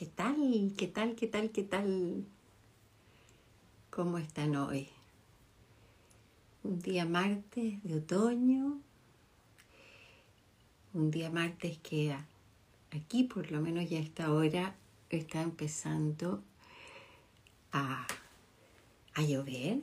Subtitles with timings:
[0.00, 0.72] ¿Qué tal?
[0.78, 1.14] ¿Qué tal?
[1.14, 1.50] ¿Qué tal?
[1.50, 2.24] ¿Qué tal?
[3.90, 4.88] ¿Cómo están hoy?
[6.64, 8.80] Un día martes de otoño,
[10.94, 12.16] un día martes que
[12.92, 14.74] aquí por lo menos ya a esta hora
[15.10, 16.42] está empezando
[17.70, 18.06] a,
[19.12, 19.82] a llover.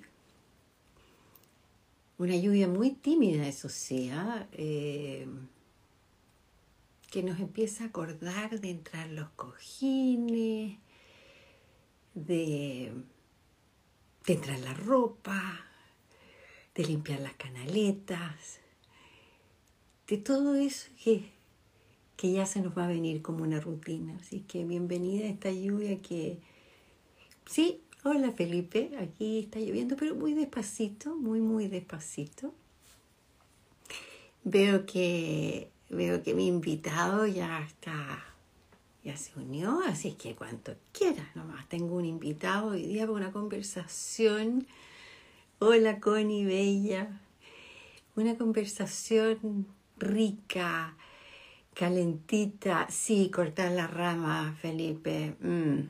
[2.17, 4.47] Una lluvia muy tímida, eso sí, ¿ah?
[4.51, 5.27] eh,
[7.09, 10.77] que nos empieza a acordar de entrar los cojines,
[12.13, 12.91] de,
[14.25, 15.65] de entrar la ropa,
[16.75, 18.59] de limpiar las canaletas,
[20.07, 21.31] de todo eso que,
[22.15, 24.17] que ya se nos va a venir como una rutina.
[24.19, 26.39] Así que bienvenida a esta lluvia que,
[27.45, 32.53] sí, hola Felipe, aquí está lloviendo, pero muy despacito, muy, muy despacito.
[34.43, 38.21] Veo que Veo que mi invitado ya está,
[39.05, 41.67] ya se unió, así que cuanto quieras nomás.
[41.69, 44.67] Tengo un invitado hoy día para una conversación.
[45.59, 47.21] Hola Connie Bella.
[48.17, 49.65] Una conversación
[49.97, 50.97] rica,
[51.73, 52.87] calentita.
[52.89, 55.35] Sí, cortar la rama, Felipe.
[55.39, 55.87] Mm.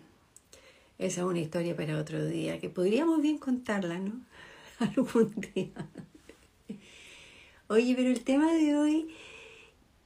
[0.99, 4.13] Esa es una historia para otro día, que podríamos bien contarla, ¿no?
[4.79, 5.71] Algún día.
[7.67, 9.07] Oye, pero el tema de hoy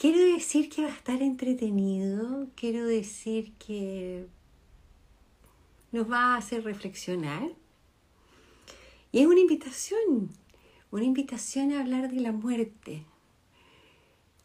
[0.02, 4.26] Quiero decir que va a estar entretenido, quiero decir que
[5.92, 7.52] nos va a hacer reflexionar.
[9.12, 10.32] Y es una invitación,
[10.90, 13.06] una invitación a hablar de la muerte.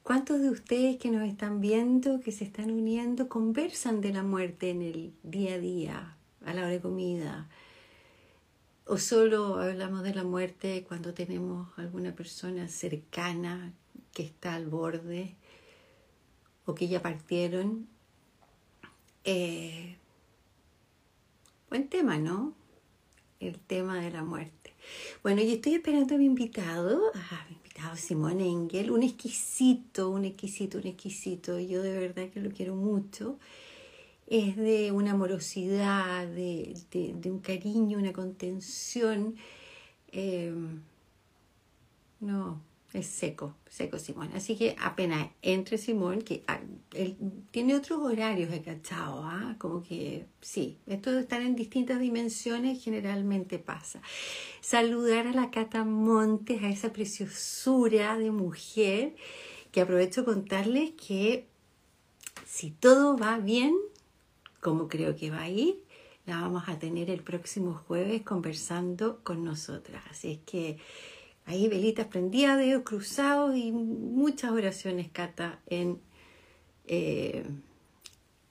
[0.02, 4.68] ¿Cuántos de ustedes que nos están viendo, que se están uniendo, conversan de la muerte
[4.68, 7.48] en el día a día, a la hora de comida?
[8.84, 13.72] ¿O solo hablamos de la muerte cuando tenemos alguna persona cercana
[14.12, 15.34] que está al borde?
[16.66, 17.88] O que ya partieron.
[19.24, 19.96] Eh,
[21.70, 22.54] buen tema, ¿no?
[23.40, 24.74] El tema de la muerte.
[25.22, 30.24] Bueno, yo estoy esperando a mi invitado, a mi invitado Simón Engel, un exquisito, un
[30.24, 31.58] exquisito, un exquisito.
[31.58, 33.38] Yo de verdad que lo quiero mucho.
[34.26, 36.74] Es de una amorosidad, de,
[37.24, 39.36] un cariño, una contención.
[40.10, 40.52] Eh,
[42.20, 42.60] no,
[42.98, 44.30] es seco, seco Simón.
[44.34, 46.60] Así que apenas entre Simón, que ah,
[46.94, 47.16] él
[47.50, 49.56] tiene otros horarios, he cachado, ¿ah?
[49.58, 54.00] como que sí, esto de estar en distintas dimensiones generalmente pasa.
[54.60, 59.14] Saludar a la Cata Montes, a esa preciosura de mujer,
[59.70, 61.46] que aprovecho contarles que
[62.46, 63.74] si todo va bien,
[64.60, 65.84] como creo que va a ir,
[66.26, 70.02] la vamos a tener el próximo jueves conversando con nosotras.
[70.10, 70.78] Así es que
[71.46, 76.00] Ahí velitas prendidas, dedos cruzados y muchas oraciones, Cata, en,
[76.86, 77.46] eh,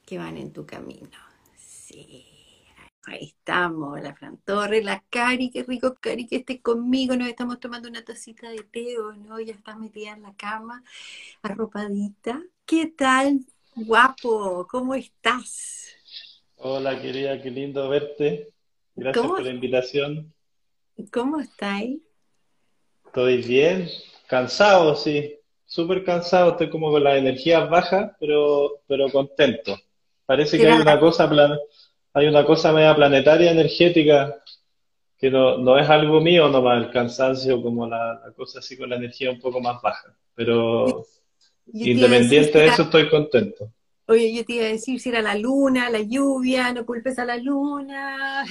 [0.06, 1.09] que van en tu camino.
[1.57, 2.25] Sí,
[3.03, 7.59] ahí estamos, la Fran Torres, la Cari, qué rico Cari que estés conmigo, nos estamos
[7.59, 8.95] tomando una tacita de té,
[9.27, 9.41] no?
[9.41, 10.81] Ya estás metida en la cama,
[11.41, 12.41] arropadita.
[12.66, 13.41] ¿Qué tal,
[13.75, 14.67] guapo?
[14.72, 15.89] ¿Cómo estás?
[16.56, 18.53] Hola, querida, qué lindo verte.
[18.95, 20.33] Gracias por la invitación.
[21.12, 22.00] ¿Cómo estáis?
[23.15, 23.87] Estoy bien,
[24.27, 29.79] cansado, sí, súper cansado, estoy como con las energías bajas, pero, pero contento.
[30.25, 31.31] Parece que hay una cosa,
[32.11, 34.35] hay una cosa media planetaria energética
[35.17, 38.97] que no, no es algo mío nomás, el cansancio, como la, cosa así con la
[38.97, 40.13] energía un poco más baja.
[40.33, 41.05] Pero
[41.71, 43.71] independiente de eso, estoy contento.
[44.07, 47.23] Oye, yo te iba a decir si era la luna, la lluvia, no culpes a
[47.23, 48.43] la luna.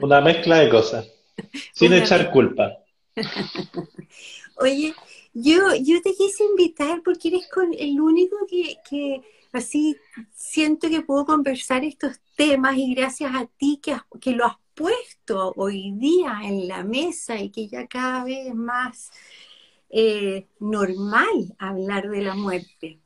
[0.00, 1.08] Una mezcla de cosas,
[1.72, 2.81] sin echar culpa.
[4.56, 4.94] Oye,
[5.34, 9.96] yo, yo te quise invitar porque eres con el único que, que así
[10.34, 15.52] siento que puedo conversar estos temas y gracias a ti que, que lo has puesto
[15.56, 19.10] hoy día en la mesa y que ya cada vez es más
[19.90, 23.01] eh, normal hablar de la muerte.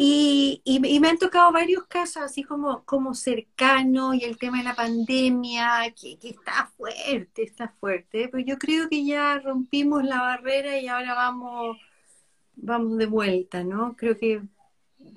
[0.00, 4.76] Y, me han tocado varios casos así como, como cercanos y el tema de la
[4.76, 10.86] pandemia, que, está fuerte, está fuerte, pero yo creo que ya rompimos la barrera y
[10.86, 11.78] ahora vamos,
[12.54, 13.96] vamos de vuelta, ¿no?
[13.96, 14.40] Creo que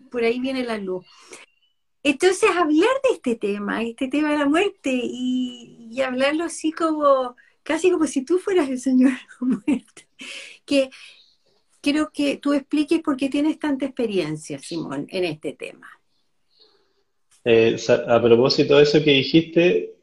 [0.09, 1.05] por ahí viene la luz.
[2.01, 7.35] Entonces, hablar de este tema, este tema de la muerte, y, y hablarlo así como,
[7.61, 10.07] casi como si tú fueras el Señor muerte,
[10.65, 10.89] que
[11.81, 15.87] quiero que tú expliques por qué tienes tanta experiencia, Simón, en este tema.
[17.43, 17.75] Eh,
[18.07, 19.95] a propósito de eso que dijiste,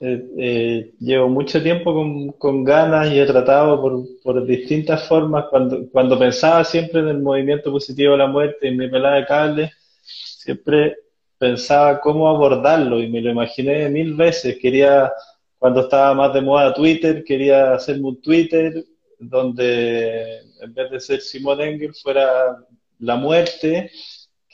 [0.00, 3.80] eh, eh, llevo mucho tiempo con, ganas y he tratado
[4.22, 8.78] por, distintas formas, cuando, cuando pensaba siempre en el movimiento positivo de la muerte, en
[8.78, 9.72] mi pelada de cable,
[10.02, 10.96] siempre
[11.38, 14.58] pensaba cómo abordarlo y me lo imaginé mil veces.
[14.58, 15.12] Quería,
[15.58, 18.84] cuando estaba más de moda Twitter, quería hacerme un Twitter
[19.18, 22.56] donde en vez de ser Simón Engel fuera
[22.98, 23.90] la muerte,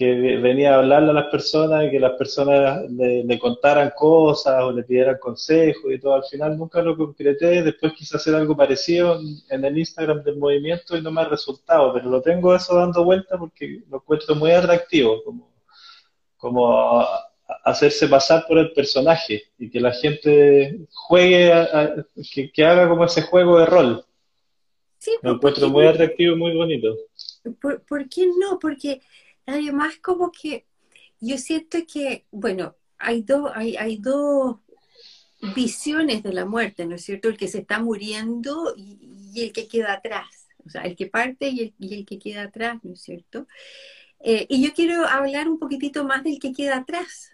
[0.01, 4.73] que venía a hablarle a las personas y que las personas le, contaran cosas o
[4.73, 6.15] le pidieran consejos y todo.
[6.15, 9.21] Al final nunca lo concreté, después quise hacer algo parecido
[9.51, 13.05] en el Instagram del movimiento y no me ha resultado, pero lo tengo eso dando
[13.05, 15.53] vuelta porque lo encuentro muy atractivo, como,
[16.39, 17.07] como
[17.65, 21.53] hacerse pasar por el personaje y que la gente juegue,
[22.55, 24.05] que, haga como ese juego de rol.
[25.01, 26.95] Sí, lo encuentro muy atractivo y muy bonito.
[27.61, 28.59] ¿Por, ¿Por qué no?
[28.59, 29.01] Porque
[29.47, 30.67] además como que
[31.21, 34.57] yo siento que, bueno, hay, dos hay, hay dos
[35.55, 37.29] visiones de la muerte, ¿no es cierto?
[37.29, 41.49] El que se está muriendo y, el que queda atrás, o sea, el que parte
[41.49, 43.47] y el, y el que queda atrás, ¿no es cierto?
[44.21, 47.33] Eh, y yo quiero hablar un poquitito más del que queda atrás.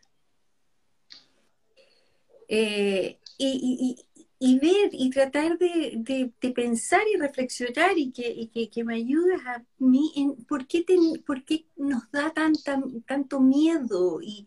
[2.48, 3.96] Eh, y,
[4.38, 10.12] y ver y tratar de, pensar y reflexionar y que, que, me ayudes a mí
[10.16, 10.84] en por qué,
[11.26, 14.46] por qué nos da tanta, tanto miedo y,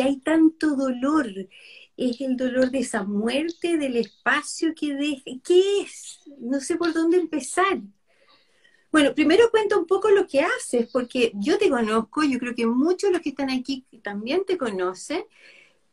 [0.00, 1.26] hay tanto dolor.
[1.96, 5.22] Es el dolor de esa muerte, del espacio que deja.
[5.44, 6.20] ¿Qué es?
[6.40, 7.80] No sé por dónde empezar.
[8.90, 12.66] Bueno, primero cuenta un poco lo que haces, porque yo te conozco, yo creo que
[12.66, 15.24] muchos de los que están aquí también te conocen,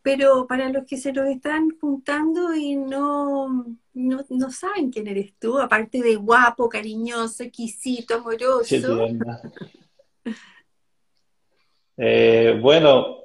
[0.02, 5.60] pero para los que se los están juntando y no, no, saben quién eres tú,
[5.60, 9.08] aparte de guapo, cariñoso, exquisito, amoroso.
[11.98, 13.18] Eh, bueno,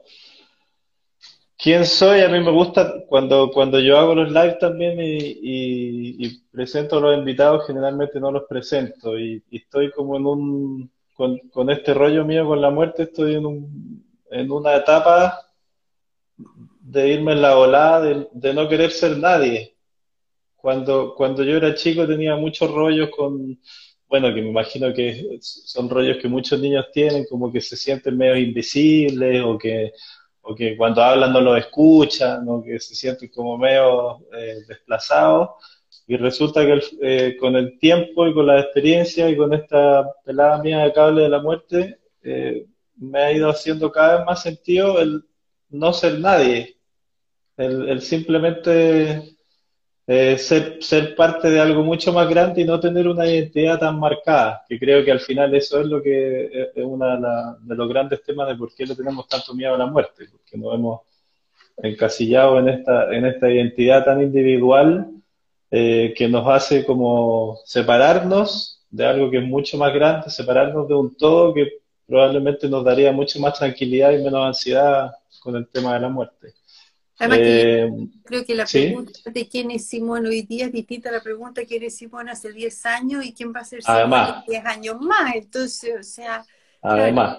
[1.57, 2.21] ¿quién soy?
[2.21, 7.17] A mí me gusta cuando, cuando yo hago los live también y, presento a los
[7.17, 12.47] invitados, generalmente no los presento y, estoy como en un, con, con, este rollo mío
[12.47, 15.46] con la muerte, estoy en, un, en una etapa
[16.37, 19.77] de irme en la volada, de, no querer ser nadie.
[20.57, 23.59] Cuando, cuando yo era chico tenía muchos rollos con,
[24.09, 28.17] bueno, que me imagino que son rollos que muchos niños tienen, como que se sienten
[28.17, 29.93] medio invisibles o que,
[30.43, 35.51] o que cuando hablan no lo escuchan o que se sienten como medio eh, desplazados.
[36.09, 40.63] Y resulta que eh, con el tiempo y con la experiencia y con esta pelada
[40.63, 42.67] mía de cable de la muerte, eh,
[42.97, 45.25] me ha ido haciendo cada vez más sentido el
[45.71, 46.77] no ser nadie,
[47.57, 49.37] el, simplemente
[50.07, 53.99] eh, ser, ser parte de algo mucho más grande y no tener una identidad tan
[53.99, 58.23] marcada, que creo que al final eso es lo que es uno de, los grandes
[58.23, 61.01] temas de por qué le tenemos tanto miedo a la muerte, porque nos hemos
[61.79, 65.11] encasillado en esta, en esta identidad tan individual
[65.71, 70.95] eh, que nos hace como separarnos de algo que es mucho más grande, separarnos de
[70.95, 75.13] un todo que probablemente nos daría mucho más tranquilidad y menos ansiedad
[75.47, 76.55] con el tema de la muerte.
[77.19, 77.91] Además, eh,
[78.25, 81.61] creo que la pregunta de quién es Simón hoy día es distinta a la pregunta
[81.61, 84.67] de quién es Simón hace 10 años y quién va a ser Simón en 10
[84.67, 85.37] años más.
[85.37, 86.45] Entonces, o sea.
[86.83, 87.39] Además.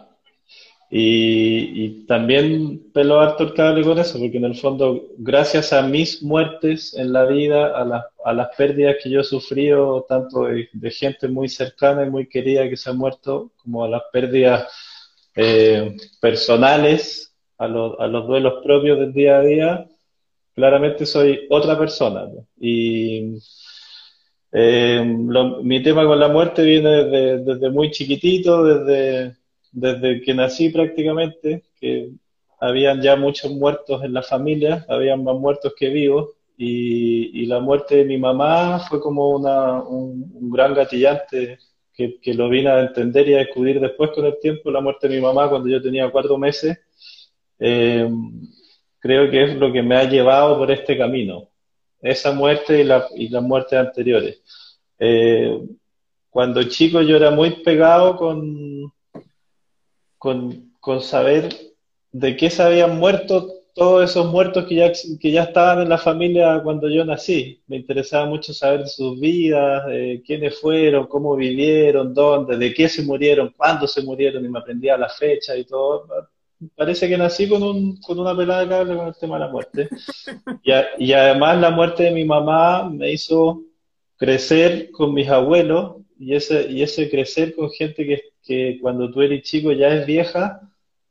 [0.90, 6.24] Y, también pelo harto el cable con eso, porque en el fondo, gracias a mis
[6.24, 11.28] muertes en la vida, a, a las pérdidas que yo he sufrido, tanto de, gente
[11.28, 14.72] muy cercana y muy querida que se ha muerto, como a las pérdidas
[15.36, 17.27] eh, personales
[17.58, 19.88] a, los duelos propios del día a día,
[20.54, 22.28] claramente soy otra persona.
[22.60, 23.38] Y
[24.52, 25.04] eh,
[25.64, 29.38] mi tema con la muerte viene desde, muy chiquitito, desde,
[29.72, 32.12] desde que nací prácticamente, que
[32.60, 37.98] habían ya muchos muertos en la familia, habían más muertos que vivos, y, la muerte
[37.98, 41.60] de mi mamá fue como una, un, gran gatillante
[41.94, 45.08] que, que, lo vine a entender y a descubrir después con el tiempo, la muerte
[45.08, 46.78] de mi mamá cuando yo tenía cuatro meses,
[47.60, 48.10] eh,
[49.00, 51.50] creo que es lo que me ha llevado por este camino,
[52.02, 54.42] esa muerte y, la, y las muertes anteriores.
[55.00, 55.60] Eh,
[56.30, 58.92] cuando chico yo era muy pegado con,
[60.18, 61.50] con, con, saber
[62.12, 66.00] de qué se habían muerto todos esos muertos que ya, que ya estaban en la
[66.00, 67.62] familia cuando yo nací.
[67.68, 69.84] Me interesaba mucho saber sus vidas,
[70.26, 74.98] quiénes fueron, cómo vivieron, dónde, de qué se murieron, cuándo se murieron y me aprendía
[74.98, 76.08] la fecha y todo
[76.76, 79.52] parece que nací con, un, con una pelada de cable con el tema de la
[79.52, 79.90] muerte.
[80.98, 83.64] Y, además la muerte de mi mamá me hizo
[84.18, 89.22] crecer con mis abuelos y ese, y ese crecer con gente que, que cuando tú
[89.22, 90.62] eres chico ya es vieja,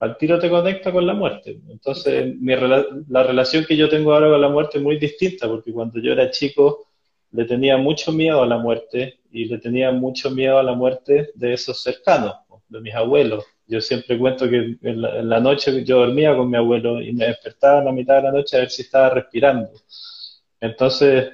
[0.00, 1.60] al tiro te conecta con la muerte.
[1.68, 5.72] Entonces, mi, la relación que yo tengo ahora con la muerte es muy distinta, porque
[5.72, 6.86] cuando yo era chico
[7.32, 11.30] le tenía mucho miedo a la muerte y le tenía mucho miedo a la muerte
[11.34, 12.34] de esos cercanos,
[12.68, 17.00] de mis abuelos, yo siempre cuento que en la, noche yo dormía con mi abuelo
[17.00, 19.70] y me despertaba a la mitad de la noche a ver si estaba respirando.
[20.60, 21.30] Entonces,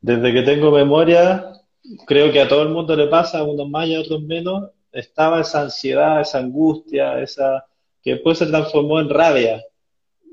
[0.00, 1.52] desde que tengo memoria,
[2.06, 4.70] creo que a todo el mundo le pasa, a unos más y a otros menos,
[4.92, 7.66] estaba esa ansiedad, esa angustia, esa
[8.02, 9.62] que después se transformó en rabia.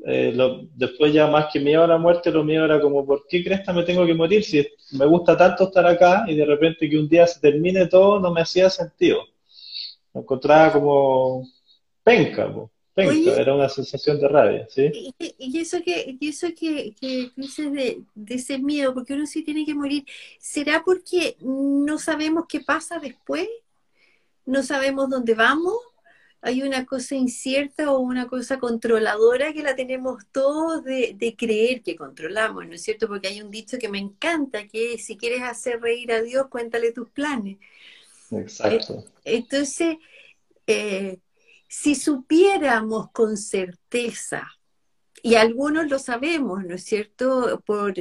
[0.06, 0.36] Eh,
[0.76, 3.74] después ya más que miedo a la muerte, lo mío era como, ¿por qué cresta
[3.74, 7.10] me tengo que morir si me gusta tanto estar acá y de repente que un
[7.10, 9.24] día se termine todo no me hacía sentido?
[10.14, 11.48] Me encontraba como
[12.04, 12.54] penca,
[12.94, 14.92] penca, era una sensación de rabia, ¿sí?
[15.20, 19.44] Y, eso que, y eso que, que dices de, de, ese miedo, porque uno sí
[19.44, 20.06] tiene que morir,
[20.40, 23.48] ¿será porque no sabemos qué pasa después?
[24.46, 25.76] ¿No sabemos dónde vamos?
[26.42, 31.96] hay una cosa incierta o una cosa controladora que la tenemos todos de, creer que
[31.96, 33.08] controlamos, ¿no es cierto?
[33.08, 36.92] Porque hay un dicho que me encanta, que si quieres hacer reír a Dios, cuéntale
[36.92, 37.58] tus planes.
[38.32, 39.06] Exacto.
[39.24, 39.98] Eh, entonces,
[40.68, 41.20] eh,
[41.68, 44.48] si supiéramos con certeza,
[45.22, 47.62] y algunos lo sabemos, ¿no es cierto?
[47.66, 47.94] Por,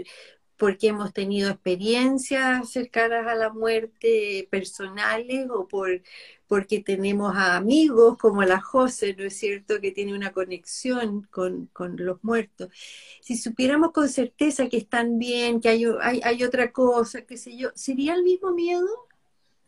[0.57, 6.03] porque hemos tenido experiencias cercanas a la muerte personales o por,
[6.49, 11.71] porque tenemos a amigos como la José, ¿no es cierto?, que tiene una conexión con,
[11.97, 12.71] los muertos.
[13.21, 17.71] Si supiéramos con certeza que están bien, que hay, hay, otra cosa, qué sé yo,
[17.75, 18.89] ¿sería el mismo miedo?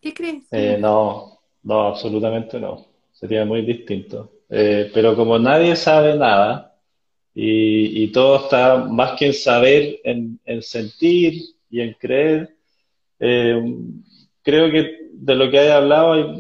[0.01, 0.45] ¿Qué crees?
[0.53, 2.87] Eh, no, no, absolutamente no.
[3.13, 4.33] Sería muy distinto.
[4.49, 6.77] Eh, pero como nadie sabe nada
[7.35, 11.41] y, todo está más que en saber, en, sentir
[11.71, 12.57] y en creer,
[13.21, 13.63] eh,
[14.43, 16.35] creo que de lo que hay hablado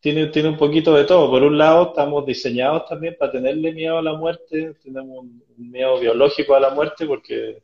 [0.00, 1.30] tiene, tiene un poquito de todo.
[1.30, 6.00] Por un lado, estamos diseñados también para tenerle miedo a la muerte, tenemos un, miedo
[6.00, 7.62] biológico a la muerte porque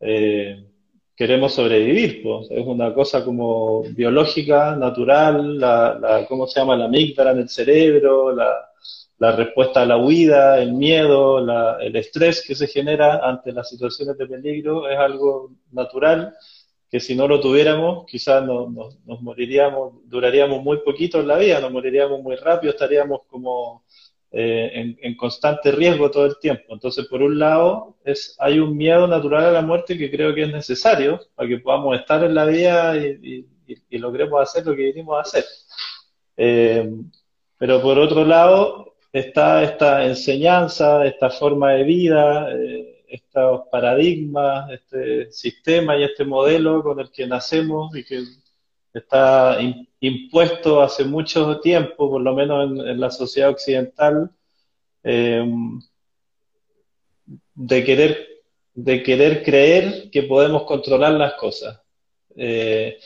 [0.00, 0.64] eh,
[1.16, 2.22] queremos sobrevivir.
[2.22, 2.50] Pues.
[2.50, 6.76] Es una cosa como biológica, natural, la, la, ¿cómo se llama?
[6.76, 8.70] La amígdala en el cerebro, la,
[9.18, 13.68] la respuesta a la huida, el miedo, la, el estrés que se genera ante las
[13.68, 16.34] situaciones de peligro es algo natural
[16.94, 21.58] que si no lo tuviéramos, quizás no, nos moriríamos, duraríamos muy poquito en la vida,
[21.58, 23.82] nos moriríamos muy rápido, estaríamos como
[24.36, 26.74] eh, en, constante riesgo todo el tiempo.
[26.74, 30.42] Entonces, por un lado, es, hay un miedo natural a la muerte que creo que
[30.42, 33.46] es necesario para que podamos estar en la vida y,
[33.90, 35.44] logremos hacer lo que vinimos a hacer.
[36.36, 36.90] Eh,
[37.56, 42.48] pero por otro lado, está esta enseñanza, esta forma de vida.
[42.52, 48.24] Eh, estos paradigmas, este sistema y este modelo con el que nacemos y que
[48.92, 49.58] está
[50.06, 54.30] impuesto hace mucho tiempo, por lo menos en, la sociedad occidental,
[55.02, 55.80] em,
[57.54, 58.28] de, querer,
[58.74, 61.80] de querer creer que podemos controlar las cosas.
[62.36, 62.98] Eh,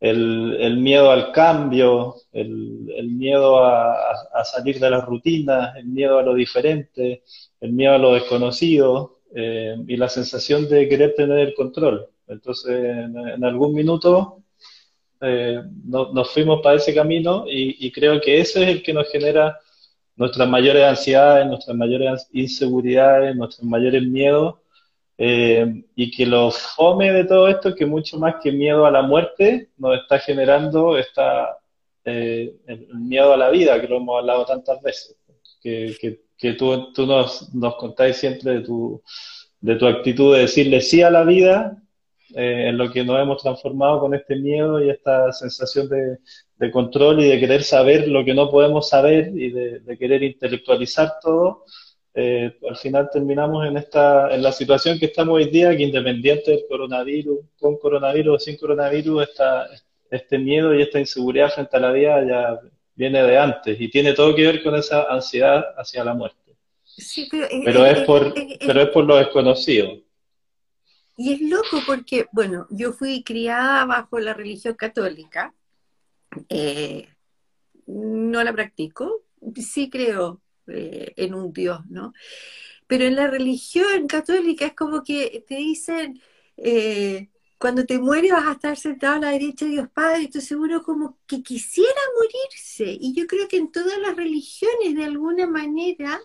[0.00, 6.34] el, miedo al cambio, el, miedo a, salir de las rutinas, el miedo a lo
[6.34, 7.22] diferente,
[7.60, 12.08] el miedo a lo desconocido, eh, y la sensación de querer tener el control.
[12.28, 14.43] Entonces, en, algún minuto
[15.20, 19.58] eh, nos fuimos para ese camino y, creo que ese es el que nos genera
[20.16, 24.56] nuestras mayores ansiedades, nuestras mayores inseguridades, nuestros mayores miedos.
[25.16, 28.90] Eh, y que lo fome de todo esto es que mucho más que miedo a
[28.90, 31.56] la muerte nos está generando esta,
[32.04, 32.58] el,
[32.94, 35.16] miedo a la vida, que lo hemos hablado tantas veces.
[35.62, 35.96] Que,
[36.36, 39.02] que tú nos, nos contáis siempre de tu,
[39.64, 41.82] de tu actitud de decirle sí a la vida,
[42.34, 46.18] eh, en lo que nos hemos transformado con este miedo y esta sensación de,
[46.56, 51.14] de control y de querer saber lo que no podemos saber y de, querer intelectualizar
[51.20, 51.64] todo,
[52.14, 56.52] eh, al final terminamos en esta en la situación que estamos hoy día, que independiente
[56.52, 59.68] del coronavirus, con coronavirus o sin coronavirus, esta,
[60.10, 62.60] este miedo y esta inseguridad frente a la vida ya
[62.94, 66.38] viene de antes y tiene todo que ver con esa ansiedad hacia la muerte.
[67.64, 68.32] pero, es, por,
[68.64, 70.03] pero es por lo desconocido.
[71.16, 75.54] Y es loco porque, bueno, yo fui criada bajo la religión católica,
[76.48, 77.08] eh,
[77.86, 79.22] no la practico,
[79.56, 82.12] sí creo eh, en un Dios, ¿no?
[82.86, 86.20] Pero en la religión católica es como que te dicen,
[86.56, 90.42] eh, cuando te mueres vas a estar sentado a la derecha de Dios Padre, estoy
[90.42, 92.98] seguro como que quisiera morirse.
[93.00, 96.20] Y yo creo que en todas las religiones, de alguna manera,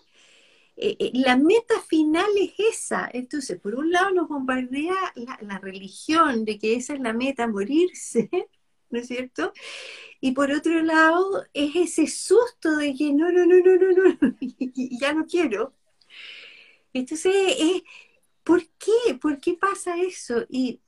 [0.80, 3.08] eh, eh, la meta final es esa.
[3.12, 4.94] Entonces, por un lado nos bombardea
[5.42, 8.30] la, religión de que esa es la meta, morirse,
[8.90, 9.52] ¿no es cierto?
[10.20, 14.36] Y por otro lado, es ese susto de que no, no, no, no, no, no,
[15.00, 15.74] ya no quiero.
[16.92, 17.32] Entonces,
[18.44, 19.14] ¿por qué?
[19.20, 20.44] ¿Por qué pasa eso?
[20.48, 20.80] Y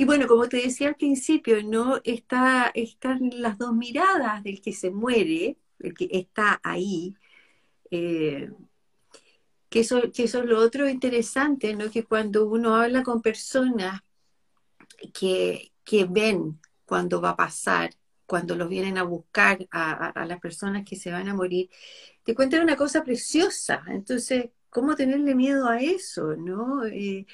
[0.00, 2.00] y bueno, como te decía al principio, ¿no?
[2.04, 7.14] Está, están las dos miradas del que se muere, el que está ahí.
[7.90, 8.50] Eh,
[9.70, 11.90] que, eso, que eso es lo otro interesante, ¿no?
[11.90, 14.02] Que cuando uno habla con personas
[15.14, 17.90] que, que ven cuando va a pasar,
[18.26, 21.70] cuando los vienen a buscar a, las personas que se van a morir,
[22.24, 23.82] te cuentan una cosa preciosa.
[23.88, 26.84] Entonces, ¿cómo tenerle miedo a eso, no?
[26.86, 27.26] Eh,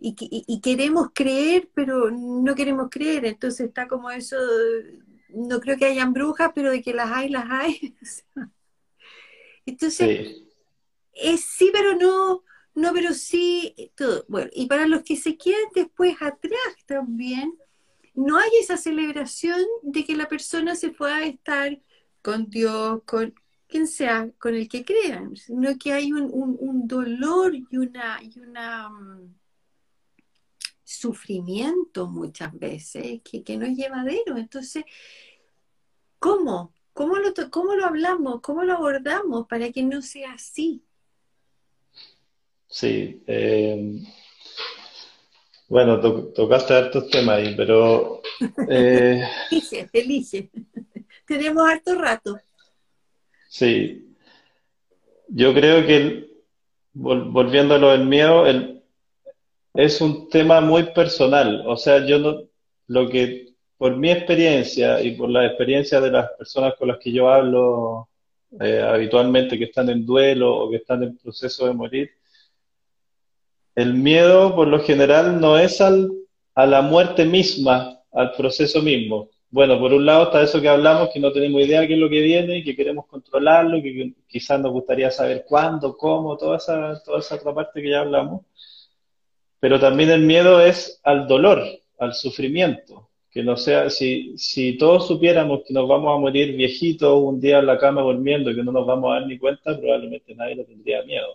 [0.00, 3.24] y, queremos creer, pero no queremos creer.
[3.24, 4.36] Entonces está como eso,
[5.28, 7.94] no creo que hayan brujas, pero de que las hay, las hay.
[9.66, 10.42] Entonces,
[11.12, 14.24] es sí, pero no, no, pero sí, todo.
[14.28, 17.58] Bueno, y para los que se quedan después atrás también,
[18.14, 21.80] no hay esa celebración de que la persona se pueda estar
[22.22, 23.34] con Dios, con
[23.66, 28.38] quien sea, con el que crean, sino que hay un, un, dolor y una, y
[28.38, 29.34] una mm,
[30.84, 34.36] sufrimiento muchas veces que, que no es llevadero.
[34.36, 34.84] Entonces,
[36.18, 36.74] ¿cómo?
[36.92, 38.42] ¿Cómo lo, ¿Cómo lo hablamos?
[38.42, 40.84] ¿Cómo lo abordamos para que no sea así?
[42.72, 44.00] Sí, eh,
[45.68, 46.00] bueno,
[46.32, 48.22] tocaste hartos temas ahí, pero...
[48.68, 50.50] Eh, elige, elige.
[51.26, 52.38] Tenemos harto rato.
[53.48, 54.16] Sí.
[55.28, 56.30] Yo creo que,
[56.94, 58.82] volviendo a lo del miedo, el,
[59.74, 61.64] es un tema muy personal.
[61.66, 62.42] O sea, yo no,
[62.86, 67.12] lo que, por mi experiencia y por la experiencia de las personas con las que
[67.12, 68.08] yo hablo
[68.60, 72.10] eh, habitualmente, que están en duelo o que están en proceso de morir,
[73.74, 76.10] el miedo por lo general no es al,
[76.54, 79.30] a la muerte misma, al proceso mismo.
[79.50, 82.00] Bueno, por un lado está eso que hablamos, que no tenemos idea de qué es
[82.00, 87.02] lo que viene que queremos controlarlo, que quizás nos gustaría saber cuándo, cómo, toda esa,
[87.02, 88.42] toda esa otra parte que ya hablamos.
[89.60, 91.62] Pero también el miedo es al dolor,
[91.98, 93.10] al sufrimiento.
[93.30, 97.58] Que no sea, si, si todos supiéramos que nos vamos a morir viejitos un día
[97.58, 100.56] en la cama durmiendo y que no nos vamos a dar ni cuenta, probablemente nadie
[100.56, 101.34] le tendría miedo.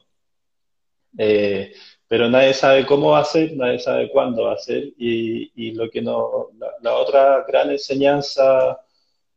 [1.18, 1.72] Eh,
[2.08, 5.72] pero nadie sabe cómo va a ser, nadie sabe cuándo va a ser, y, y
[5.72, 6.50] lo que no,
[6.82, 8.80] la, otra gran enseñanza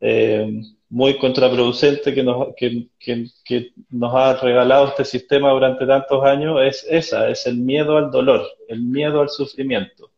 [0.01, 6.61] eh, muy contraproducente que nos, que, que, nos ha regalado este sistema durante tantos años
[6.63, 10.11] es esa, es el miedo al dolor, el miedo al sufrimiento.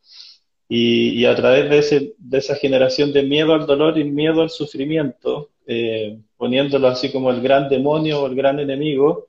[0.69, 4.41] Y, y a través de, ese, de esa generación de miedo al dolor y miedo
[4.41, 9.29] al sufrimiento, eh, poniéndolo así como el gran demonio o el gran enemigo,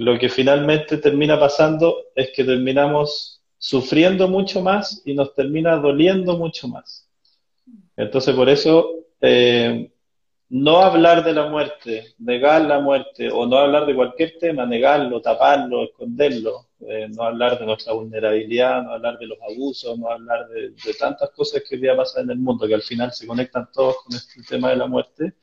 [0.00, 6.38] lo que finalmente termina pasando es que terminamos sufriendo mucho más y nos termina doliendo
[6.38, 7.06] mucho más.
[7.98, 9.92] Entonces, por eso, eh,
[10.48, 15.20] no hablar de la muerte, negar la muerte, o no hablar de cualquier tema, negarlo,
[15.20, 20.48] taparlo, esconderlo, eh, no hablar de nuestra vulnerabilidad, no hablar de los abusos, no hablar
[20.48, 23.68] de, tantas cosas que hoy día pasan en el mundo, que al final se conectan
[23.70, 25.34] todos con este tema de la muerte,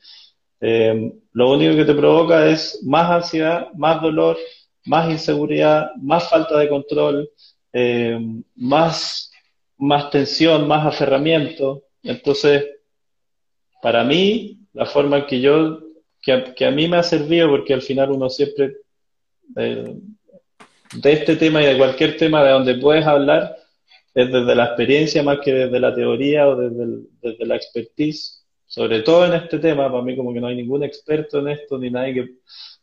[0.60, 4.38] eh, lo único que te provoca es más ansiedad, más dolor,
[4.86, 7.30] más inseguridad, más falta de control,
[7.74, 8.18] eh,
[8.56, 9.32] más,
[9.78, 11.84] más tensión, más aferramiento.
[12.02, 12.66] Entonces,
[13.82, 15.80] para mí, la forma que yo,
[16.22, 18.78] que a, mí me ha servido, porque al final uno siempre,
[19.56, 19.94] eh,
[20.96, 23.56] de este tema y de cualquier tema de donde puedes hablar,
[24.14, 28.37] es desde la experiencia más que desde la teoría o desde, desde la expertise
[28.68, 31.80] sobre todo en este tema, para mí como que no hay ningún experto en esto,
[31.80, 32.30] ni nadie que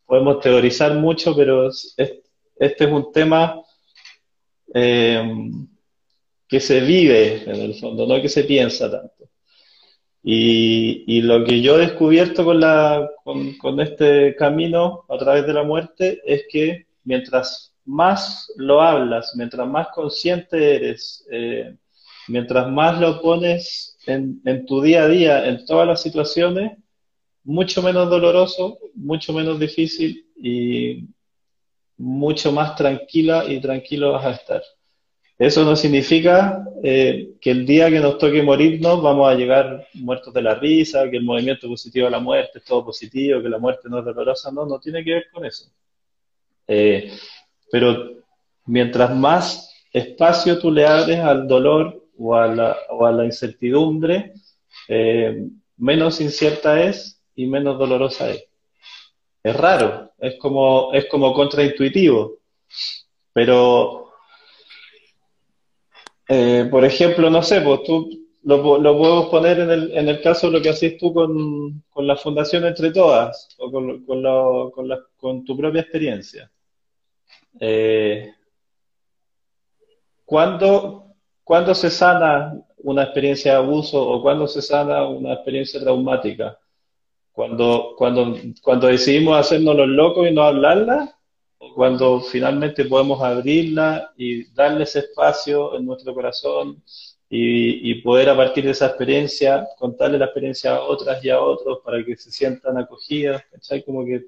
[0.07, 2.25] podemos teorizar mucho, pero este
[2.57, 3.61] es un tema
[4.73, 5.23] eh,
[6.49, 9.29] que se vive en el fondo, no que se piensa tanto.
[10.27, 13.11] Y, lo que yo he descubierto con, la,
[13.61, 19.69] con, este camino a través de la muerte es que mientras más lo hablas, mientras
[19.69, 21.77] más consciente eres, eh,
[22.29, 26.79] mientras más lo pones en, tu día a día, en todas las situaciones,
[27.45, 31.05] mucho menos doloroso, mucho menos difícil y
[31.97, 34.63] mucho más tranquila y tranquilo vas a estar.
[35.37, 40.33] Eso no significa eh, que el día que nos toque morirnos vamos a llegar muertos
[40.33, 43.59] de la risa, que el movimiento positivo a la muerte es todo positivo, que la
[43.59, 45.71] muerte no es dolorosa, no, no tiene que ver con eso.
[46.69, 47.13] Eh,
[47.71, 48.13] pero
[48.67, 54.35] mientras más espacio tú le abres al dolor o a la, o a la incertidumbre,
[54.89, 55.47] eh,
[55.77, 58.45] menos incierta es y menos dolorosa es.
[59.43, 62.39] Es raro, es como, es como contraintuitivo,
[63.33, 64.13] pero,
[66.29, 68.09] eh, por ejemplo, no sé, pues tú
[68.45, 71.83] lo, lo podemos poner en el, en el caso de lo que haces tú con,
[71.91, 75.01] con la Fundación Entre Todas o con, con, con, la,
[75.45, 76.51] tu propia experiencia.
[77.59, 78.33] Eh,
[80.25, 81.04] ¿Cuándo,
[81.45, 86.59] ¿Cuándo se sana una experiencia de abuso o cuándo se sana una experiencia traumática?
[87.33, 91.15] Cuando, cuando, cuando decidimos hacernos los locos y no hablarla,
[91.75, 96.83] cuando finalmente podemos abrirla y darle ese espacio en nuestro corazón
[97.29, 101.81] y, poder a partir de esa experiencia contarle la experiencia a otras y a otros
[101.85, 103.83] para que se sientan acogidas, ¿cachai?
[103.83, 104.27] Como que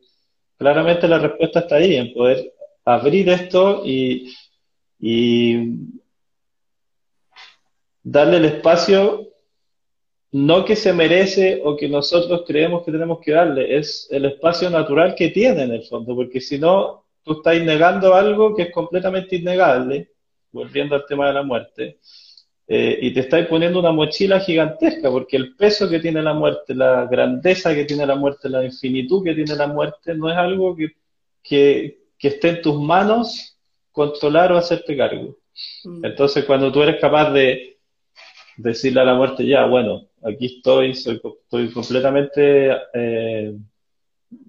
[0.58, 2.52] claramente la respuesta está ahí, en poder
[2.84, 4.34] abrir esto y,
[4.98, 5.56] y
[8.08, 9.32] darle el espacio
[10.30, 14.70] no que se merece o que nosotros creemos que tenemos que darle, es el espacio
[14.70, 18.72] natural que tiene en el fondo, porque si no, tú estás negando algo que es
[18.72, 20.12] completamente innegable,
[20.52, 21.98] volviendo al tema de la muerte,
[22.68, 26.76] eh, y te estás poniendo una mochila gigantesca, porque el peso que tiene la muerte,
[26.76, 30.76] la grandeza que tiene la muerte, la infinitud que tiene la muerte, no es algo
[30.76, 30.90] que,
[31.42, 33.56] que, que esté en tus manos
[33.90, 35.38] controlar o hacerte cargo.
[35.84, 36.04] Mm.
[36.04, 37.75] Entonces, cuando tú eres capaz de
[38.56, 43.54] decirle a la muerte, ya, bueno, aquí estoy, soy, estoy completamente, eh,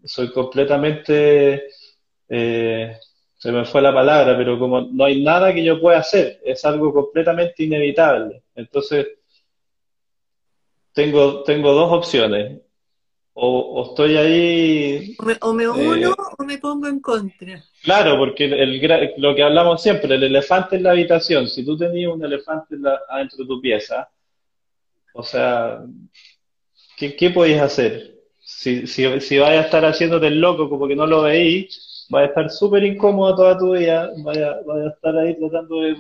[0.04, 1.68] soy completamente,
[2.30, 2.98] eh,
[3.36, 6.64] se me fue la palabra, pero como no hay nada que yo pueda hacer, es
[6.66, 8.44] algo completamente inevitable.
[8.56, 9.08] Entonces,
[10.94, 12.62] tengo, tengo dos opciones.
[13.40, 15.16] O, estoy ahí...
[15.42, 17.64] O me, uno eh, o me pongo en contra.
[17.84, 18.82] Claro, porque el,
[19.18, 22.76] lo que hablamos siempre, el elefante en la habitación, si tú tenías un elefante
[23.08, 24.10] adentro de tu pieza,
[25.14, 25.84] o sea,
[26.98, 28.16] ¿qué, qué podéis hacer?
[28.40, 32.24] Si, si, si vais a estar haciéndote el loco como que no lo veís, vas
[32.24, 35.96] a estar súper incómodo toda tu vida, vaya, a estar ahí tratando de,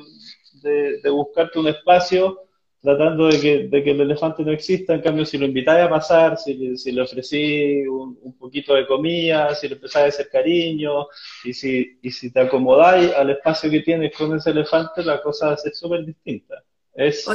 [1.03, 2.46] de, buscarte un espacio,
[2.81, 5.89] tratando de que, de que, el elefante no exista, en cambio si lo invitáis a
[5.89, 10.29] pasar, si, si le ofrecí un, un, poquito de comida, si le empezáis a hacer
[10.29, 11.07] cariño,
[11.43, 15.47] y si, y si te acomodáis al espacio que tienes con ese elefante, la cosa
[15.47, 16.63] va a ser súper distinta.
[16.93, 17.27] Es,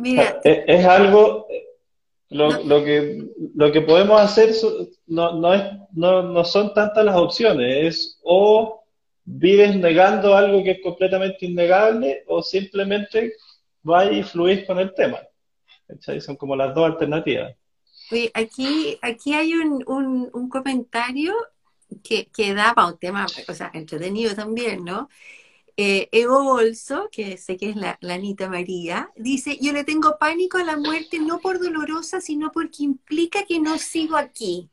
[0.00, 1.46] Mira, es, algo,
[2.30, 4.50] lo, lo, que, lo que podemos hacer
[5.06, 8.84] no, no, es, no, no son tantas las opciones, es o
[9.24, 13.32] vives negando algo que es completamente innegable o simplemente
[13.86, 15.18] vas y fluís con el tema.
[16.20, 17.54] Son como las dos alternativas.
[18.34, 19.84] aquí, aquí hay un,
[20.32, 21.32] un, comentario
[22.02, 25.08] que, que da para un tema, o sea, entretenido también, ¿no?
[25.76, 30.58] Eh, Evo Bolso, que sé que es la, Anita María, dice, yo le tengo pánico
[30.58, 34.70] a la muerte no por dolorosa, sino porque implica que no sigo aquí.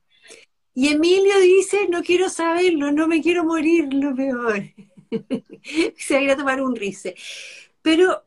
[0.74, 4.64] Y Emilio dice, no quiero saberlo, no me quiero morir, lo peor.
[5.98, 7.16] Se va a ir a tomar un rice.
[7.82, 8.24] Pero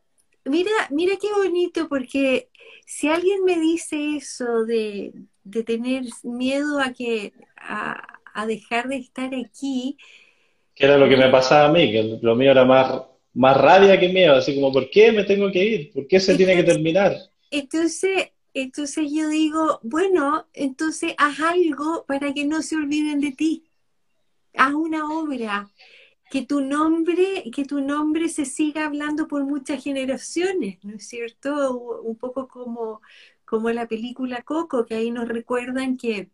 [0.46, 2.48] mira, mira qué bonito, porque
[2.86, 5.12] si alguien me dice eso de,
[5.64, 9.96] tener miedo a que a, a dejar de estar aquí,
[10.76, 13.00] que era lo que me pasaba a mí, que lo mío era más,
[13.32, 15.92] más rabia que miedo, así como, ¿por qué me tengo que ir?
[15.92, 17.16] ¿Por qué se tiene que terminar?
[17.50, 23.64] Entonces, entonces yo digo, bueno, entonces haz algo para que no se olviden de ti.
[24.54, 25.70] Haz una obra,
[26.30, 31.78] que tu nombre, que tu nombre se siga hablando por muchas generaciones, ¿no es cierto?
[32.00, 33.00] Un poco como,
[33.44, 36.30] como la película Coco, que ahí nos recuerdan que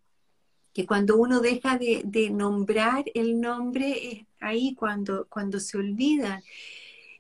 [0.73, 6.43] que cuando uno deja de, nombrar el nombre es ahí cuando, cuando se olvidan.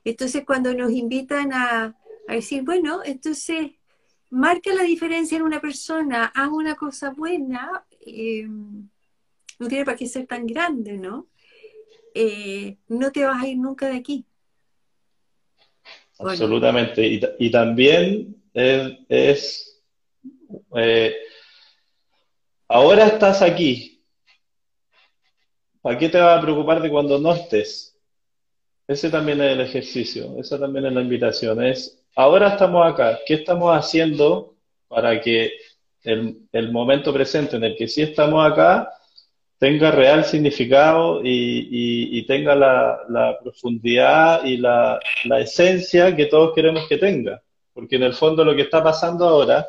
[0.04, 1.96] Entonces cuando nos invitan a,
[2.28, 3.72] decir, bueno, entonces
[4.30, 8.46] marca la diferencia en una persona, haz una cosa buena, eh,
[9.58, 11.26] no tiene para qué ser tan grande, ¿no?
[12.14, 14.26] Eh, no te vas a ir nunca de aquí.
[16.18, 17.06] Absolutamente.
[17.38, 19.80] Y, también es,
[20.76, 21.14] eh,
[22.72, 24.02] Ahora estás aquí.
[25.82, 27.98] ¿Para qué te vas a preocupar de cuando no estés?
[28.88, 31.62] Ese también es el ejercicio, esa también es la invitación.
[31.62, 34.54] Es, ahora estamos acá, ¿qué estamos haciendo
[34.88, 35.52] para que
[36.02, 38.90] el, momento presente en el que sí estamos acá
[39.62, 46.98] tenga real significado y, tenga la, profundidad y la, la esencia que todos queremos que
[46.98, 47.40] tenga?
[47.72, 49.64] Porque en el fondo lo que está pasando ahora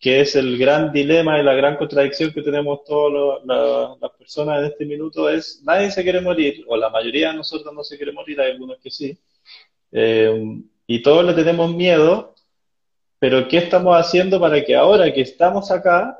[0.00, 3.44] que es el gran dilema y la gran contradicción que tenemos todas
[4.00, 7.72] las personas en este minuto, es nadie se quiere morir, o la mayoría de nosotros
[7.72, 9.16] no se quiere morir, hay algunos que sí,
[9.92, 12.34] eh, y todos le tenemos miedo,
[13.20, 16.18] pero ¿qué estamos haciendo para que ahora que estamos acá,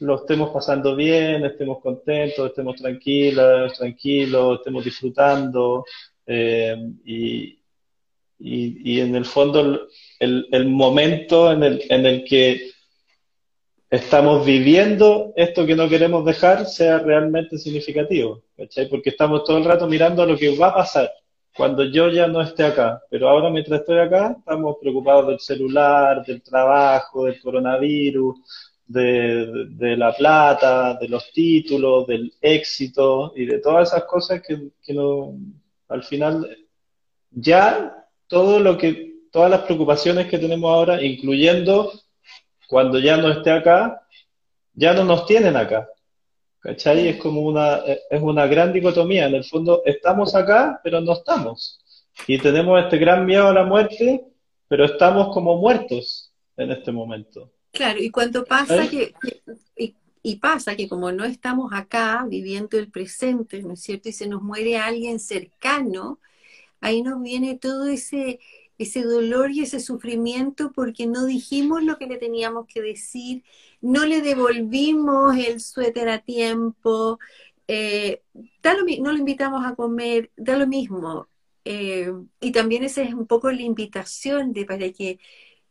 [0.00, 5.84] lo estemos pasando bien, estemos contentos, estemos tranquilos, tranquilos, estemos disfrutando,
[6.26, 7.58] eh, y,
[8.38, 9.88] y, en el fondo
[10.20, 12.70] el, el momento en el, en el que
[13.90, 18.88] estamos viviendo esto que no queremos dejar sea realmente significativo, ¿cachai?
[18.88, 21.10] Porque estamos todo el rato mirando a lo que va a pasar
[21.56, 23.02] cuando yo ya no esté acá.
[23.10, 28.36] Pero ahora mientras estoy acá, estamos preocupados del celular, del trabajo, del coronavirus,
[28.88, 34.94] de, la plata, de los títulos, del éxito y de todas esas cosas que, que
[34.94, 35.34] no,
[35.88, 36.56] al final
[37.30, 41.92] ya todo lo que, todas las preocupaciones que tenemos ahora, incluyendo
[42.66, 44.02] cuando ya no esté acá,
[44.74, 45.88] ya no nos tienen acá.
[46.60, 47.08] ¿Cachai?
[47.08, 49.26] Es como una, es una gran dicotomía.
[49.26, 51.78] En el fondo, estamos acá, pero no estamos.
[52.26, 54.24] Y tenemos este gran miedo a la muerte,
[54.66, 57.50] pero estamos como muertos en este momento.
[57.78, 59.14] Claro, y cuando pasa que,
[59.76, 64.08] y, pasa que como no estamos acá viviendo el presente, ¿no es cierto?
[64.08, 66.18] Y se nos muere alguien cercano,
[66.80, 68.40] ahí nos viene todo ese,
[68.78, 73.44] ese dolor y ese sufrimiento porque no dijimos lo que le teníamos que decir,
[73.80, 77.20] no le devolvimos el suéter a tiempo,
[77.68, 78.22] eh,
[79.00, 81.28] no lo invitamos a comer, da lo mismo.
[81.64, 85.20] Eh, y también esa es un poco la invitación de para que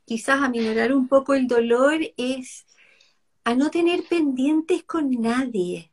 [0.08, 2.65] quizás aminorar un poco el dolor es
[3.43, 5.91] a no tener pendientes con nadie,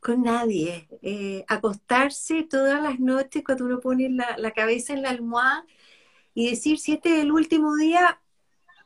[0.00, 0.88] con nadie.
[1.02, 5.66] Eh, acostarse todas las noches cuando uno pone la, la, cabeza en la almohada
[6.34, 8.18] y decir, si este es el último día,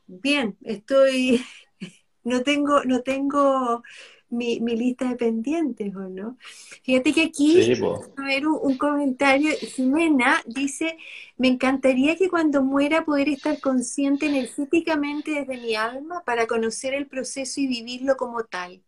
[0.07, 1.41] bien, estoy,
[2.25, 3.81] no tengo, no tengo
[4.29, 6.37] mi, lista de pendientes, ¿o no?
[6.83, 7.73] Fíjate que aquí,
[8.17, 10.97] a ver un, comentario, Jimena dice,
[11.37, 17.07] me encantaría que cuando muera poder estar consciente energéticamente desde mi alma para conocer el
[17.07, 18.81] proceso y vivirlo como tal.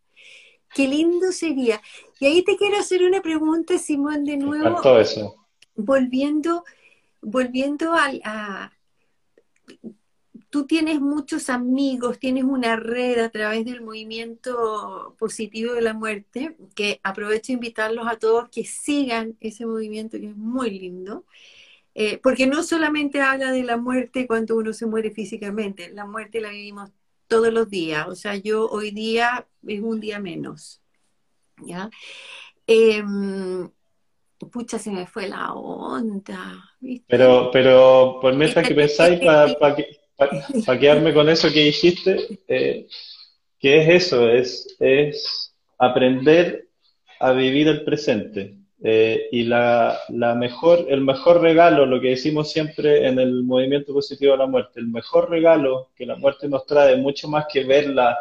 [0.73, 1.82] Qué lindo sería.
[2.19, 4.99] Y ahí te quiero hacer una pregunta, Simón, de nuevo.
[4.99, 5.36] Eso.
[5.75, 6.63] Volviendo,
[7.21, 8.71] volviendo a,
[10.49, 16.55] tú tienes muchos amigos, tienes una red a través del movimiento positivo de la muerte,
[16.75, 21.25] que aprovecho a invitarlos a todos que sigan ese movimiento que es muy lindo,
[21.93, 26.41] eh, porque no solamente habla de la muerte cuando uno se muere físicamente, la muerte
[26.41, 26.91] la vivimos
[27.27, 30.81] todos los días, o sea, yo hoy día es un día menos,
[31.63, 31.91] ¿ya?
[32.65, 33.69] Em,
[34.51, 36.63] pucha, se me fue la onda.
[37.07, 39.98] Pero, pero por mientras que pensáis, para que
[40.65, 42.88] para quedarme con eso que dijiste, eh,
[43.60, 46.67] que es eso, es, es aprender
[47.19, 48.55] a vivir el presente.
[48.82, 53.93] Eh, y la, la, mejor, el mejor regalo, lo que decimos siempre en el movimiento
[53.93, 57.65] positivo de la muerte, el mejor regalo que la muerte nos trae, mucho más que
[57.65, 58.17] verla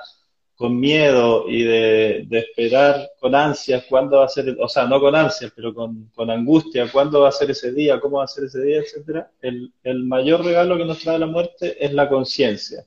[0.59, 5.15] con miedo y de, esperar con ansias cuándo va a ser, o sea, no con
[5.15, 8.61] ansias, pero con, angustia, cuándo va a ser ese día, cómo va a ser ese
[8.63, 12.85] día, etcétera, el, el mayor regalo que nos trae la muerte es la conciencia.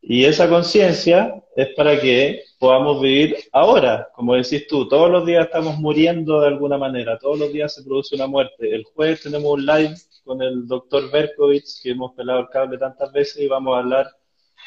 [0.00, 5.46] Y esa conciencia es para que podamos vivir ahora, como decís tú, todos los días
[5.46, 8.72] estamos muriendo de alguna manera, todos los días se produce una muerte.
[8.72, 13.12] El jueves tenemos un live con el doctor Berkovich, que hemos pelado el cable tantas
[13.12, 14.06] veces y vamos a hablar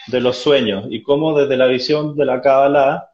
[0.07, 3.09] de los sueños y cómo desde la visión de la Kabbalah,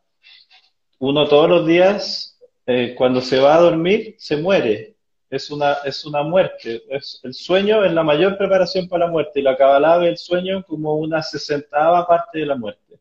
[1.00, 4.96] uno todos los días, eh, cuando se va a dormir, se muere.
[5.30, 6.84] Es una, es una muerte.
[6.90, 10.18] Es, el sueño es la mayor preparación para la muerte y la Kabbalah ve el
[10.18, 13.00] sueño como una sesentava parte de la muerte.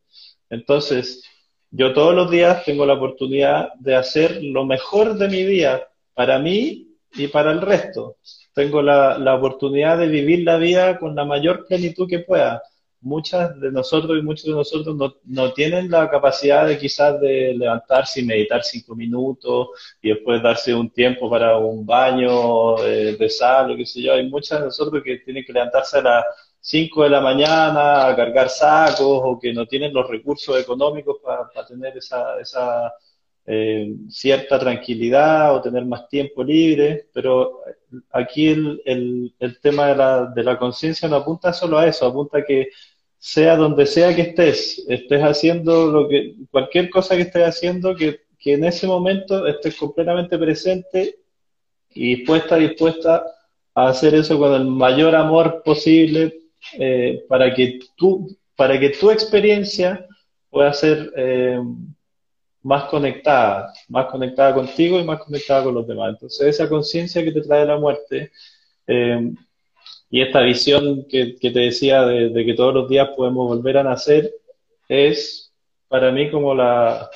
[0.51, 1.24] Entonces,
[1.70, 6.38] yo todos los días tengo la oportunidad de hacer lo mejor de mi día para
[6.38, 8.16] mí y para el resto.
[8.55, 12.62] Tengo la, la oportunidad de vivir la vida con la mayor plenitud que pueda
[13.01, 17.55] muchas de nosotros y muchos de nosotros no, no, tienen la capacidad de quizás de
[17.55, 19.69] levantarse y meditar cinco minutos
[20.03, 24.15] y después darse un tiempo para un baño de, sal o qué sé yo.
[24.15, 26.25] Hay muchas de nosotros que tienen que levantarse a las
[26.61, 31.49] 5 de la mañana a cargar sacos o que no tienen los recursos económicos para,
[31.67, 32.93] tener esa, esa
[33.51, 37.63] eh, cierta tranquilidad o tener más tiempo libre, pero
[38.13, 42.39] aquí el, el, tema de la, de la conciencia no apunta solo a eso, apunta
[42.39, 42.69] a que
[43.17, 48.21] sea donde sea que estés, estés haciendo lo que, cualquier cosa que estés haciendo, que,
[48.39, 51.17] que en ese momento estés completamente presente
[51.95, 53.25] y dispuesta, dispuesta
[53.75, 56.39] a hacer eso con el mayor amor posible
[56.79, 60.07] eh, para que tú, para que tu experiencia
[60.51, 61.59] pueda ser eh,
[62.68, 66.11] más conectada, más conectada contigo y más conectada con los demás.
[66.11, 68.31] Entonces esa conciencia que te trae la muerte
[68.87, 69.33] eh,
[70.11, 74.31] y esta visión que, te decía de, que todos los días podemos volver a nacer
[74.87, 75.50] es
[75.88, 77.09] para mí como la,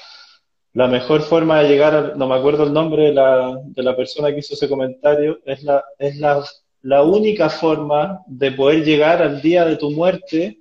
[0.73, 4.33] mejor forma de llegar, a, no me acuerdo el nombre de la, de la persona
[4.33, 6.43] que hizo ese comentario, es, la, es la,
[6.81, 10.61] la única forma de poder llegar al día de tu muerte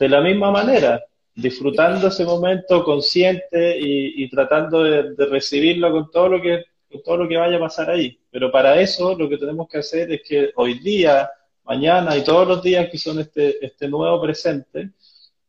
[0.00, 1.00] de la misma manera,
[1.40, 7.28] disfrutando ese momento consciente y, tratando de, recibirlo con todo lo que con todo lo
[7.28, 8.18] que vaya a pasar ahí.
[8.32, 11.30] Pero para eso lo que tenemos que hacer es que hoy día
[11.64, 14.90] mañana y todos los días que son este, este nuevo presente,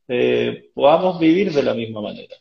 [0.08, 2.36] eh, podamos vivir de la misma manera.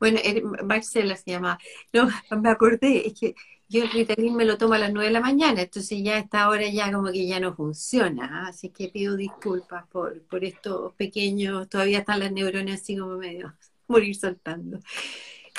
[0.00, 0.18] Bueno,
[0.64, 1.58] Marcela se llama.
[1.92, 2.08] No,
[2.40, 3.34] me acordé, es que
[3.70, 6.18] yo el Ritalin me lo tomo a las 9 de la mañana, entonces ya a
[6.18, 8.48] esta hora ya como que ya no funciona, ¿ah?
[8.48, 13.54] así que pido disculpas por, por estos pequeños, todavía están las neuronas así como medio
[13.86, 14.80] morir saltando.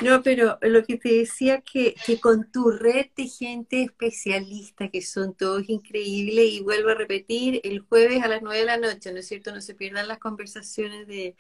[0.01, 5.01] No, pero lo que te decía que, que con tu red de gente especialista, que
[5.01, 9.13] son todos increíbles, y vuelvo a repetir, el jueves a las 9 de la noche,
[9.13, 9.53] ¿no es cierto?
[9.53, 11.35] No se pierdan las conversaciones de...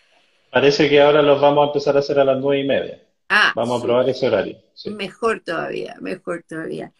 [0.51, 3.01] Parece que ahora los vamos a empezar a hacer a las nueve y media.
[3.33, 4.57] Ah, vamos a probar ese horario.
[4.87, 6.91] Mejor todavía, mejor todavía.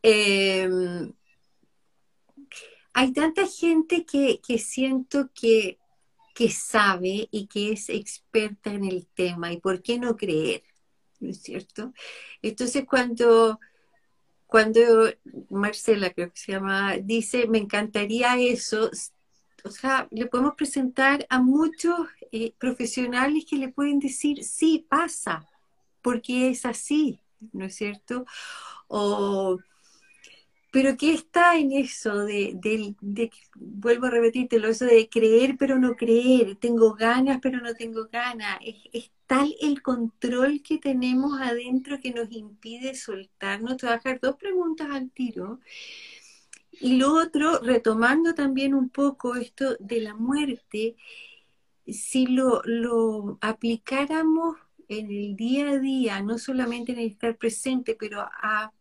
[0.00, 1.12] Em,
[2.92, 5.80] hay tanta gente que, que siento que,
[6.36, 10.62] que sabe y que es experta en el tema, y por qué no creer
[11.18, 11.92] ¿no es cierto?
[12.42, 13.58] Entonces cuando,
[14.46, 14.80] cuando
[15.50, 18.88] Marcela, creo que se llama, dice, me encantaría eso,
[19.64, 25.48] o sea, le podemos presentar a muchos eh, profesionales que le pueden decir, sí, pasa,
[26.02, 27.20] porque es así,
[27.52, 28.24] ¿no es cierto?
[28.88, 29.58] O
[30.72, 32.94] pero ¿qué está en eso de,
[33.54, 38.58] vuelvo a repetírtelo, eso de creer pero no creer, tengo ganas pero no tengo ganas?
[38.62, 43.76] Es, tal el control que tenemos adentro que nos impide soltarnos.
[43.76, 45.60] Dejar dos preguntas al tiro.
[46.72, 50.96] Y lo otro, retomando también un poco esto de la muerte,
[51.86, 52.62] si lo
[53.42, 54.56] aplicáramos
[54.98, 58.72] en el día a día, no solamente en el estar presente, pero a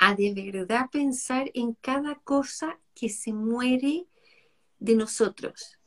[0.00, 4.06] a de verdad pensar en cada cosa que se muere
[4.78, 5.78] de nosotros.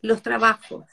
[0.00, 0.86] Los trabajos,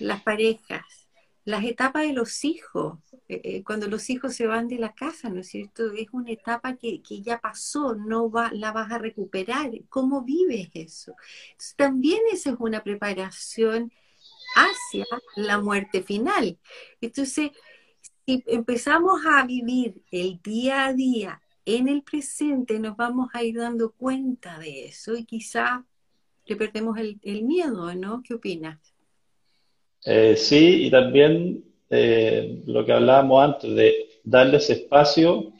[0.00, 1.08] las parejas,
[1.44, 5.30] las etapas de los hijos, eh, eh, cuando los hijos se van de la casa,
[5.30, 5.92] ¿no es cierto?
[5.92, 9.70] Es una etapa que, ya pasó, no va, la vas a recuperar.
[9.88, 11.14] ¿Cómo vives eso?
[11.76, 13.92] también esa es una preparación
[14.54, 16.58] hacia la muerte final.
[17.00, 17.50] Entonces,
[18.26, 23.56] si empezamos a vivir el día a día en el presente nos vamos a ir
[23.56, 25.84] dando cuenta de eso y quizá
[26.46, 28.22] le perdemos el, miedo, ¿no?
[28.22, 28.80] ¿Qué opinas?
[30.04, 35.52] Eh, sí, y también eh, lo que hablábamos antes, de darles espacio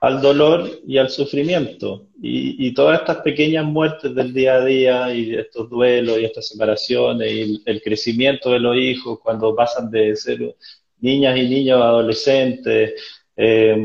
[0.00, 2.06] al dolor y al sufrimiento.
[2.20, 7.32] Y, todas estas pequeñas muertes del día a día y estos duelos y estas separaciones
[7.32, 10.54] y el crecimiento de los hijos cuando pasan de ser
[11.00, 12.94] niñas y niños a adolescentes,
[13.36, 13.76] eh,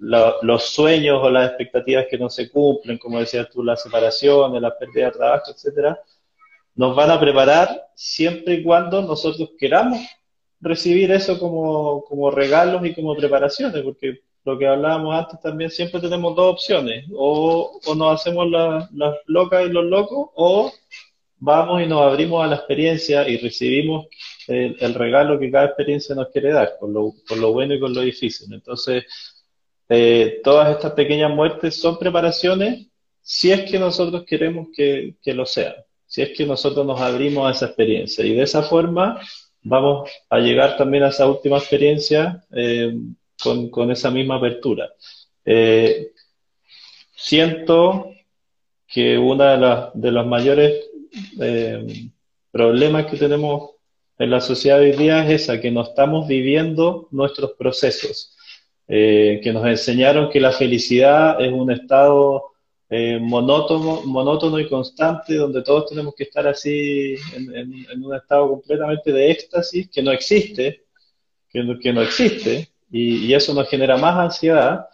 [0.00, 4.76] los sueños o las expectativas que no se cumplen, como decías tú, las separaciones, la
[4.76, 5.98] pérdida de trabajo, etcétera,
[6.74, 10.00] nos van a preparar siempre y cuando nosotros queramos
[10.60, 16.00] recibir eso como, como regalos y como preparaciones, porque lo que hablábamos antes también, siempre
[16.00, 20.72] tenemos dos opciones, o, o nos hacemos las locas y los locos, o
[21.40, 24.06] vamos y nos abrimos a la experiencia y recibimos
[24.46, 28.02] el, regalo que cada experiencia nos quiere dar, con lo, lo bueno y con lo
[28.02, 28.52] difícil.
[28.52, 29.04] Entonces,
[29.88, 32.86] eh, todas estas pequeñas muertes son preparaciones
[33.22, 35.74] si es que nosotros queremos que, lo sean,
[36.06, 38.24] si es que nosotros nos abrimos a esa experiencia.
[38.24, 39.20] Y de esa forma
[39.62, 42.92] vamos a llegar también a esa última experiencia eh,
[43.42, 44.90] con, esa misma apertura.
[45.44, 46.12] Eh,
[47.14, 48.12] siento
[48.86, 50.84] que uno de, de los mayores
[52.50, 53.70] problemas que tenemos
[54.20, 58.36] en la sociedad de hoy día es esa, que no estamos viviendo nuestros procesos,
[58.86, 62.50] eh, que nos enseñaron que la felicidad es un estado
[62.90, 69.30] eh, monótono, y constante, donde todos tenemos que estar así en, un estado completamente de
[69.30, 70.82] éxtasis, que no existe,
[71.48, 74.86] que no, que no existe, y, eso nos genera más ansiedad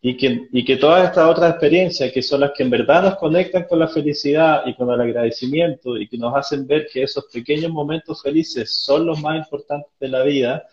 [0.00, 3.16] y que, y que todas estas otras experiencias, que son las que en verdad nos
[3.16, 7.24] conectan con la felicidad y con el agradecimiento y que nos hacen ver que esos
[7.32, 10.64] pequeños momentos felices son los más importantes de la vida,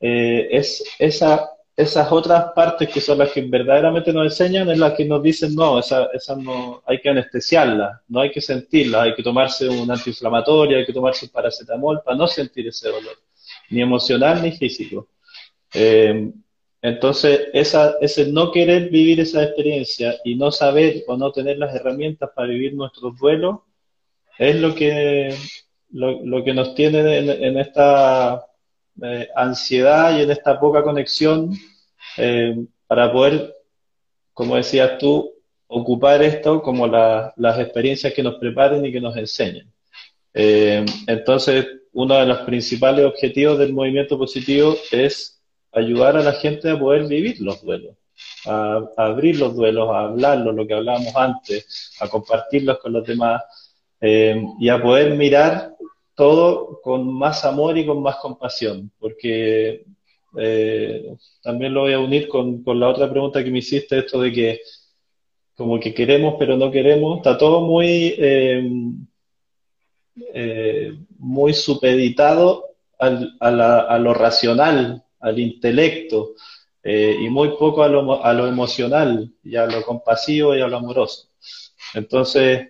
[0.00, 4.92] eh, es esa, esas otras partes que son las que verdaderamente nos enseñan, es las
[4.92, 9.14] que nos dicen, no, esas esa no, hay que anestesiarlas, no hay que sentirlas, hay
[9.14, 13.16] que tomarse un antiinflamatorio, hay que tomarse un paracetamol para no sentir ese dolor,
[13.70, 15.08] ni emocional ni físico.
[15.78, 16.32] Eh,
[16.80, 21.74] entonces, esa, ese no querer vivir esa experiencia y no saber o no tener las
[21.74, 23.58] herramientas para vivir nuestros duelos
[24.38, 25.34] es lo que,
[25.90, 28.46] lo, que nos tiene en, esta
[29.02, 31.52] eh, ansiedad y en esta poca conexión
[32.16, 32.56] eh,
[32.86, 33.54] para poder,
[34.32, 35.34] como decías tú,
[35.66, 39.70] ocupar esto como las experiencias que nos preparen y que nos enseñen.
[40.32, 45.35] Entonces, uno de los principales objetivos del movimiento positivo es
[45.76, 47.96] ayudar a la gente a poder vivir los duelos,
[48.46, 53.42] a, abrir los duelos, a hablarlos, lo que hablábamos antes, a compartirlos con los demás
[54.00, 55.74] eh, y a poder mirar
[56.14, 59.84] todo con más amor y con más compasión, porque
[60.38, 64.32] eh, también lo voy a unir con, la otra pregunta que me hiciste, esto de
[64.32, 64.60] que
[65.54, 68.92] como que queremos pero no queremos, está todo muy, eh,
[71.18, 76.34] muy supeditado a, lo racional, al intelecto,
[76.84, 80.76] y muy poco a lo, a lo emocional, y a lo compasivo y a lo
[80.76, 81.28] amoroso.
[81.94, 82.68] Entonces,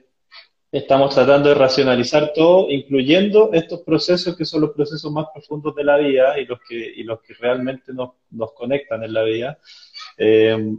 [0.72, 5.84] estamos tratando de racionalizar todo, incluyendo estos procesos que son los procesos más profundos de
[5.84, 9.58] la vida y los que, y los que realmente nos, nos conectan en la vida.
[10.18, 10.74] Eh,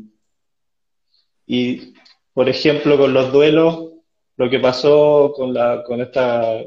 [1.45, 1.93] y,
[2.33, 3.91] por ejemplo, con los duelos,
[4.35, 6.59] lo que pasó con, la, con esta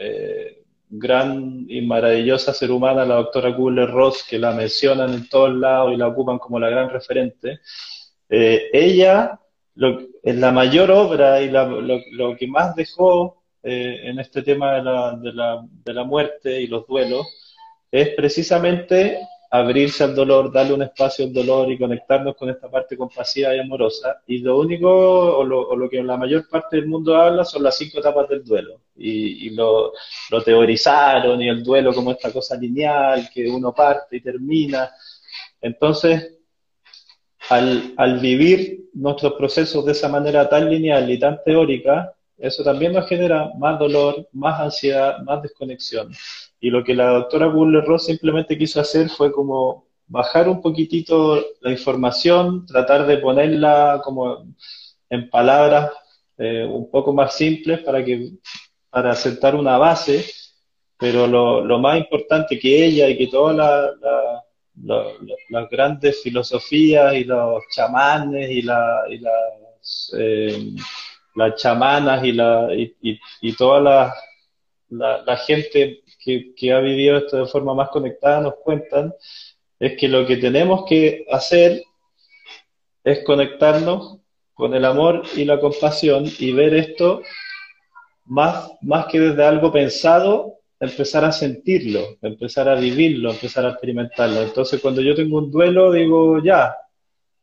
[0.00, 5.92] eh, gran y maravillosa ser humana, la doctora Kubler-Ross, que la mencionan en todos lados
[5.92, 7.60] y la ocupan como la gran referente,
[8.28, 9.40] eh, ella
[9.74, 15.18] lo, en la mayor obra y lo, que más dejó eh, en este tema la,
[15.22, 17.26] la, de la muerte y los duelos
[17.90, 19.18] es precisamente
[19.54, 23.60] abrirse al dolor, darle un espacio al dolor y conectarnos con esta parte compasiva y
[23.60, 24.20] amorosa.
[24.26, 27.62] Y lo único, o lo, o lo que la mayor parte del mundo habla, son
[27.62, 28.80] las cinco etapas del duelo.
[28.96, 29.92] Y, y lo,
[30.30, 34.90] lo, teorizaron, y el duelo como esta cosa lineal, que uno parte y termina.
[35.60, 36.36] Entonces,
[37.48, 42.92] al, al vivir nuestros procesos de esa manera tan lineal y tan teórica, eso también
[42.92, 46.12] nos genera más dolor, más ansiedad, más desconexión.
[46.64, 51.70] Y lo que la doctora Buller-Ross simplemente quiso hacer fue como bajar un poquitito la
[51.70, 54.46] información, tratar de ponerla como
[55.10, 55.90] en palabras
[56.38, 58.30] eh, un poco más simples para que
[58.88, 60.24] para sentar una base,
[60.98, 64.44] pero lo, lo más importante que ella y que toda la, la
[65.50, 70.70] las grandes filosofías y los chamanes y, y las, eh,
[71.34, 74.14] las chamanas y, la, y, toda la,
[75.24, 79.14] la, gente que, ha vivido esto de forma más conectada nos cuentan,
[79.78, 81.82] es que lo que tenemos que hacer
[83.02, 84.18] es conectarnos
[84.54, 87.22] con el amor y la compasión y ver esto
[88.24, 94.42] más, más que desde algo pensado, empezar a sentirlo, empezar a vivirlo, empezar a experimentarlo.
[94.42, 96.74] Entonces, cuando yo tengo un duelo, digo, ya,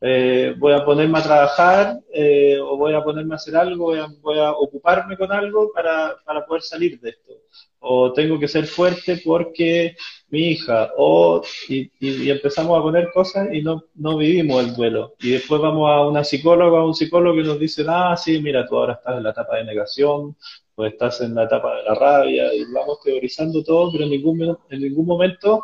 [0.04, 4.38] eh, voy a ponerme a trabajar eh, o voy a ponerme a hacer algo, voy
[4.40, 7.34] a, ocuparme con algo para, para, poder salir de esto.
[7.78, 9.94] O tengo que ser fuerte porque
[10.28, 15.14] mi hija, o, y, y, empezamos a poner cosas y no, no vivimos el duelo.
[15.20, 18.66] Y después vamos a una psicóloga, a un psicólogo que nos dice, ah, sí, mira,
[18.66, 20.36] tú ahora estás en la etapa de negación,
[20.74, 24.58] pues estás en la etapa de la rabia y vamos teorizando todo, pero en ningún,
[24.68, 25.62] en ningún momento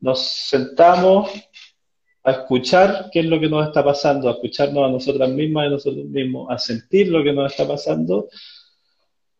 [0.00, 1.30] nos sentamos
[2.26, 5.66] a escuchar qué es lo que nos está pasando, a escucharnos a nosotras mismas y
[5.68, 8.28] a nosotros mismos, a sentir lo que nos está pasando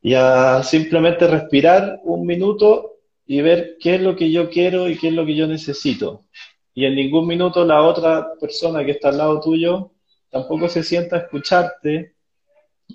[0.00, 4.96] y a simplemente respirar un minuto y ver qué es lo que yo quiero y
[4.96, 6.26] qué es lo que yo necesito.
[6.74, 9.90] Y en ningún minuto la otra persona que está al lado tuyo
[10.30, 12.14] tampoco se sienta a escucharte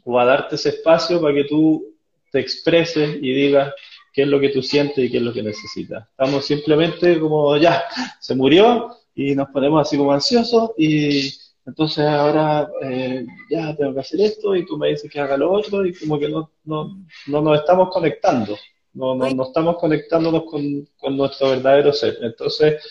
[0.05, 1.97] o a darte ese espacio para que tú
[2.31, 3.73] te expreses y digas
[4.13, 6.07] qué es lo que tú sientes y qué es lo que necesitas.
[6.11, 7.83] Estamos simplemente como ya,
[8.21, 11.31] se murió y nos ponemos así como ansiosos y
[11.65, 15.51] entonces ahora eh, ya tengo que hacer esto y tú me dices que haga lo
[15.51, 16.97] otro y como que no, no,
[17.27, 18.57] no nos estamos conectando,
[18.93, 22.17] no, no, no estamos conectándonos con, con nuestro verdadero ser.
[22.21, 22.83] Entonces,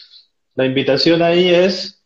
[0.54, 2.00] la invitación ahí es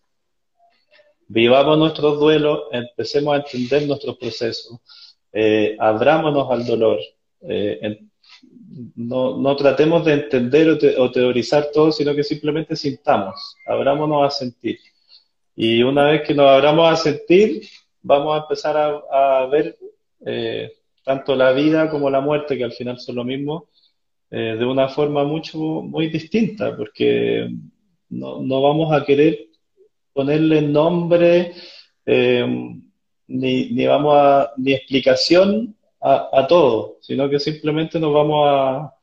[1.27, 4.79] vivamos nuestros duelos, empecemos a entender nuestros procesos,
[5.33, 6.99] eh, abrámonos al dolor,
[7.43, 7.99] eh,
[8.97, 10.69] no, no, tratemos de entender
[10.99, 14.79] o, teorizar todo, sino que simplemente sintamos, abrámonos a sentir.
[15.57, 17.63] Y una vez que nos abramos a sentir,
[18.03, 19.77] vamos a empezar a, ver
[20.27, 20.73] eh,
[21.05, 23.69] tanto la vida como la muerte, que al final son lo mismo,
[24.31, 27.49] eh, de una forma mucho, muy distinta, porque
[28.09, 29.47] no, no vamos a querer
[30.13, 31.53] ponerle nombre,
[32.07, 32.47] eh,
[33.27, 35.77] ni, ni, vamos a, ni explicación
[36.07, 38.95] a, todo, sino que simplemente nos vamos a,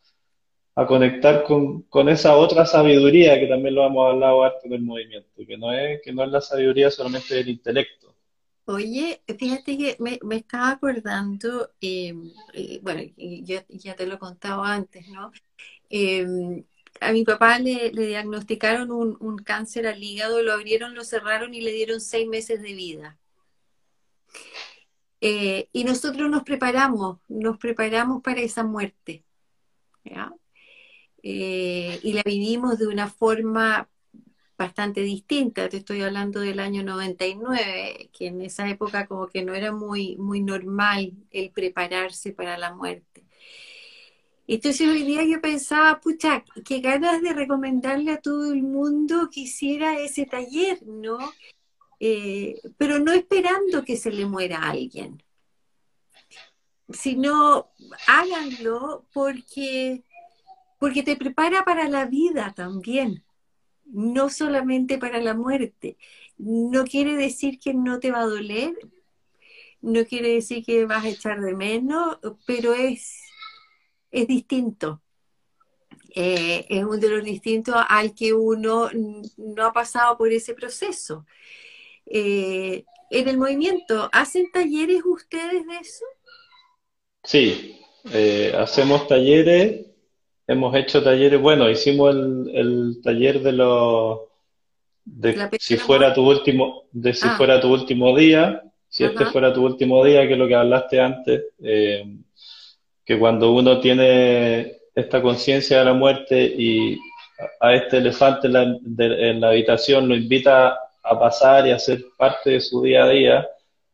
[0.76, 5.30] a conectar con, con, esa otra sabiduría que también lo hemos hablado harto del movimiento,
[5.48, 8.14] que no es, que no es la sabiduría solamente del intelecto.
[8.66, 12.14] Oye, fíjate que me, me estaba acordando, eh,
[12.82, 15.32] bueno, ya, ya te lo he contado antes, ¿no?
[15.90, 16.64] Eh,
[17.00, 21.72] a mi papá le, diagnosticaron un, cáncer al hígado, lo abrieron, lo cerraron y le
[21.72, 23.18] dieron seis meses de vida.
[25.22, 29.24] Eh, y nosotros nos preparamos, nos preparamos para esa muerte.
[31.24, 33.88] Eh, y la vivimos de una forma
[34.58, 35.70] bastante distinta.
[35.70, 40.18] Te estoy hablando del año 99, que en esa época como que no era muy,
[40.18, 43.26] muy normal el prepararse para la muerte.
[44.48, 49.42] Entonces hoy día yo pensaba, pucha, qué ganas de recomendarle a todo el mundo que
[49.42, 51.20] hiciera ese taller, ¿no?
[52.04, 55.22] Eh, pero no esperando que se le muera a alguien,
[56.90, 57.70] sino
[58.08, 60.04] háganlo porque,
[60.80, 63.24] porque te prepara para la vida también,
[63.86, 65.96] no solamente para la muerte.
[66.40, 68.74] No quiere decir que no te va a doler,
[69.80, 73.16] no quiere decir que vas a echar de menos, pero es,
[74.10, 75.04] es distinto.
[76.16, 78.90] Eh, es un dolor distinto al que uno
[79.38, 81.28] no ha pasado por ese proceso.
[82.14, 86.06] Eh, en el movimiento, ¿hacen talleres ustedes de eso?
[87.24, 87.80] Sí,
[88.12, 89.86] eh, hacemos talleres,
[90.48, 94.20] hemos hecho talleres, bueno, hicimos el, taller de los,
[95.06, 97.36] de si fuera tu último, de si ah.
[97.38, 101.00] fuera tu último día, si este fuera tu último día, que es lo que hablaste
[101.00, 102.18] antes, eh,
[103.06, 107.00] que cuando uno tiene esta conciencia de la muerte y
[107.62, 112.06] a este elefante en la, en la habitación lo invita a pasar y a ser
[112.18, 113.48] parte de su día a día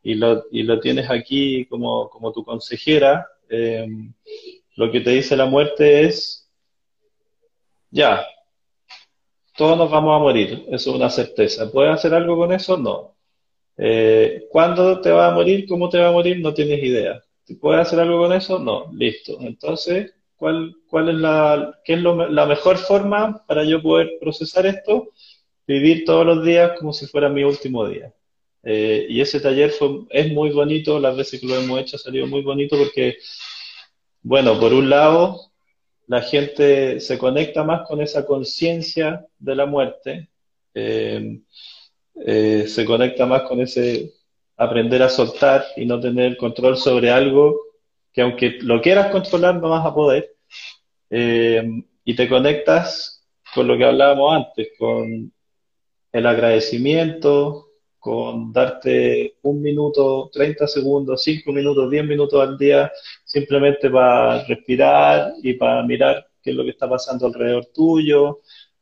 [0.04, 3.88] y lo, y lo tienes aquí como, como tu consejera, eh,
[4.76, 6.50] lo que te dice la muerte es,
[7.90, 8.26] ya,
[9.58, 11.72] todos nos vamos a morir, eso es una certeza.
[11.72, 12.78] ¿Puedes hacer algo con eso?
[12.78, 13.16] No.
[13.76, 15.66] Eh, ¿Cuándo te va a morir?
[15.68, 16.40] ¿Cómo te va a morir?
[16.40, 17.24] No tienes idea.
[17.60, 18.60] ¿Puedes hacer algo con eso?
[18.60, 18.92] No.
[18.94, 19.38] Listo.
[19.42, 25.10] Entonces, ¿cuál, cuál es la, qué es la mejor forma para yo poder procesar esto?
[25.68, 28.14] Vivir todos los días como si fuera mi último día.
[28.64, 29.74] Eh, y ese taller
[30.10, 33.18] es muy bonito, las veces que lo hemos hecho ha salido muy bonito porque,
[34.22, 35.52] bueno, por un lado,
[36.08, 40.30] la gente se conecta más con esa conciencia de la muerte,
[40.74, 41.40] eh,
[42.26, 44.14] eh, se conecta más con ese
[44.56, 47.60] aprender a soltar y no tener control sobre algo
[48.12, 50.34] que aunque lo quieras controlar no vas a poder,
[51.10, 55.32] y te conectas con lo que hablábamos antes, con
[56.12, 57.68] el agradecimiento,
[58.00, 62.92] con darte un minuto, 30 segundos, 5 minutos, 10 minutos al día,
[63.24, 68.40] simplemente para respirar y para mirar qué es lo que está pasando alrededor tuyo.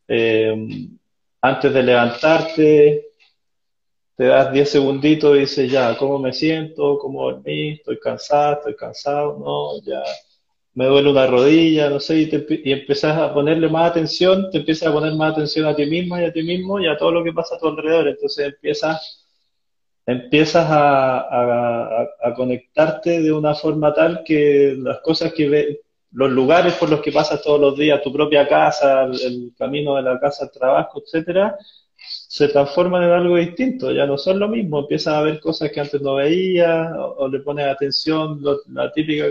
[0.07, 0.55] Eh,
[1.41, 3.07] antes de levantarte,
[4.15, 6.97] te das 10 segunditos y dices, ya, ¿cómo me siento?
[6.99, 7.71] ¿Cómo dormí?
[7.71, 8.57] ¿Estoy cansado?
[8.57, 9.38] ¿Estoy cansado?
[9.39, 10.03] No, ya
[10.76, 14.57] me duele una rodilla, no sé, y, te, y empezás a ponerle más atención, te
[14.59, 17.11] empiezas a poner más atención a ti misma y a ti mismo y a todo
[17.11, 18.09] lo que pasa a tu alrededor.
[18.09, 19.26] Entonces empiezas,
[20.05, 25.80] empiezas a, a, conectarte de una forma tal que las cosas que ves,
[26.11, 30.03] los lugares por los que pasas todos los días, tu propia casa, el, camino de
[30.03, 31.57] la casa al trabajo, etcétera,
[31.97, 35.80] se transforman en algo distinto, ya no son lo mismo, empiezas a ver cosas que
[35.80, 39.26] antes no veías, o, le pones atención, la típica,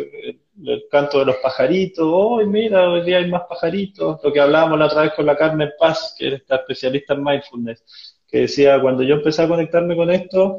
[0.63, 4.79] el canto de los pajaritos, hoy mira, hoy día hay más pajaritos, lo que hablábamos
[4.79, 7.85] la otra vez con la Carmen Paz, que es esta especialista en mindfulness,
[8.29, 10.59] que decía, cuando yo empecé a conectarme con esto,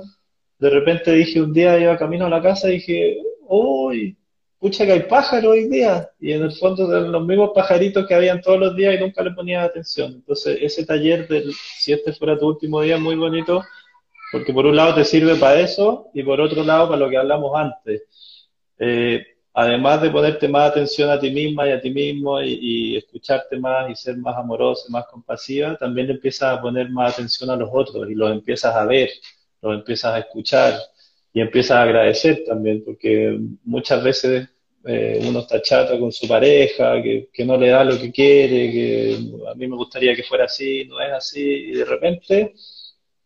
[0.59, 3.17] de repente dije, un día iba camino a la casa y dije,
[3.47, 4.17] uy,
[4.59, 8.15] pucha que hay pájaros hoy día, y en el fondo eran los mismos pajaritos que
[8.15, 10.13] habían todos los días y nunca le ponía atención.
[10.13, 13.63] Entonces, ese taller del, si este fuera tu último día, muy bonito,
[14.31, 17.17] porque por un lado te sirve para eso, y por otro lado para lo que
[17.17, 18.03] hablamos antes.
[18.79, 19.23] Eh,
[19.56, 23.89] además de ponerte más atención a ti misma y a ti mismo y, escucharte más
[23.89, 28.10] y ser más amorosa, más compasiva, también empiezas a poner más atención a los otros
[28.10, 29.10] y los empiezas a ver,
[29.62, 30.78] los empiezas a escuchar
[31.34, 34.49] y empiezas a agradecer también, porque muchas veces
[34.86, 38.72] eh, uno está chato con su pareja, que, que, no le da lo que quiere,
[38.72, 39.18] que
[39.49, 42.53] a mí me gustaría que fuera así, no es así, y de repente,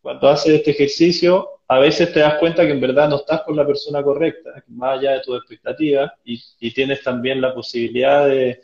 [0.02, 3.56] cuando haces este ejercicio, a veces te das cuenta que en verdad no estás con
[3.56, 8.60] la persona correcta, más allá de tus expectativas, y, tienes también la posibilidad de,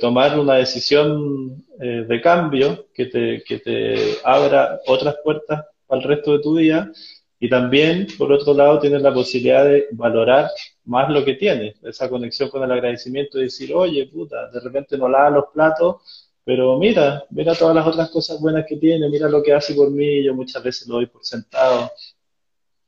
[0.00, 6.08] tomar una decisión eh, de cambio que te, que te abra otras puertas para el
[6.08, 6.90] resto de tu vida,
[7.38, 10.50] y también, por otro lado, tienes la posibilidad de valorar
[10.84, 14.98] más lo que tienes, esa conexión con el agradecimiento y decir, oye, puta, de repente
[14.98, 19.28] no lava los platos, pero mira, mira todas las otras cosas buenas que tiene, mira
[19.28, 21.90] lo que hace por mí, yo muchas veces lo doy por sentado,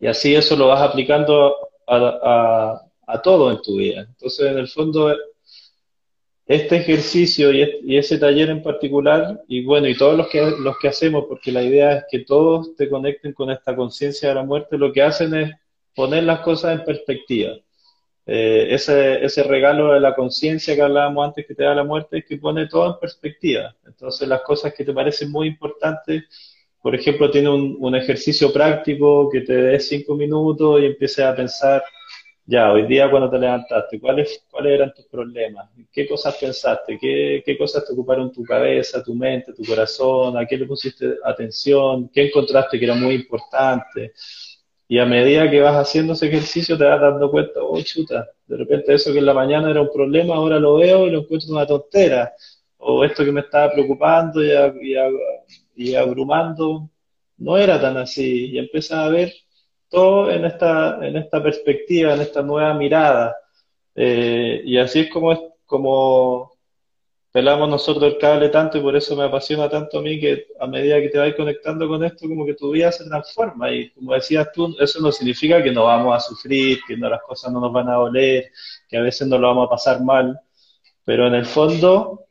[0.05, 2.78] y así eso lo vas aplicando a,
[3.22, 4.02] todo en tu vida.
[4.02, 5.16] Entonces, en el fondo,
[6.44, 10.88] este ejercicio y, ese taller en particular, y bueno, y todos los que, los que
[10.88, 14.76] hacemos, porque la idea es que todos te conecten con esta conciencia de la muerte,
[14.76, 15.52] lo que hacen es
[15.94, 17.55] poner las cosas en perspectiva.
[18.26, 22.18] Eh, ese, ese regalo de la conciencia que hablábamos antes que te da la muerte
[22.18, 23.74] es que pone todo en perspectiva.
[23.86, 26.24] Entonces las cosas que te parecen muy importantes
[26.85, 31.82] por ejemplo, tiene un, ejercicio práctico que te dé cinco minutos y empieces a pensar
[32.45, 35.70] ya, hoy día cuando te levantaste, ¿cuáles, cuáles eran tus problemas?
[35.91, 36.99] ¿Qué cosas pensaste?
[37.01, 40.37] ¿Qué, ¿Qué cosas te ocuparon tu cabeza, tu mente, tu corazón?
[40.37, 42.11] ¿A qué le pusiste atención?
[42.12, 44.12] ¿Qué encontraste que era muy importante?
[44.87, 48.59] Y a medida que vas haciendo ese ejercicio te vas dando cuenta, oh chuta, de
[48.59, 51.51] repente eso que en la mañana era un problema, ahora lo veo y lo encuentro
[51.51, 52.35] una tontera.
[52.87, 54.51] O esto que me estaba preocupando y,
[55.74, 56.91] y, abrumando,
[57.39, 58.51] no era tan así.
[58.51, 59.32] Y empiezas a ver
[59.89, 63.35] todo en esta, en esta perspectiva, en esta nueva mirada.
[63.95, 66.53] Eh, y así es como, es como
[67.32, 70.66] pelamos nosotros el cable tanto y por eso me apasiona tanto a mí que a
[70.66, 73.72] medida que te vas conectando con esto, como que tu vida se transforma.
[73.72, 77.22] Y como decías tú, eso no significa que no vamos a sufrir, que no, las
[77.22, 78.53] cosas no nos van a doler,
[78.89, 80.39] que a veces no lo vamos a pasar mal,
[81.05, 82.24] pero en el fondo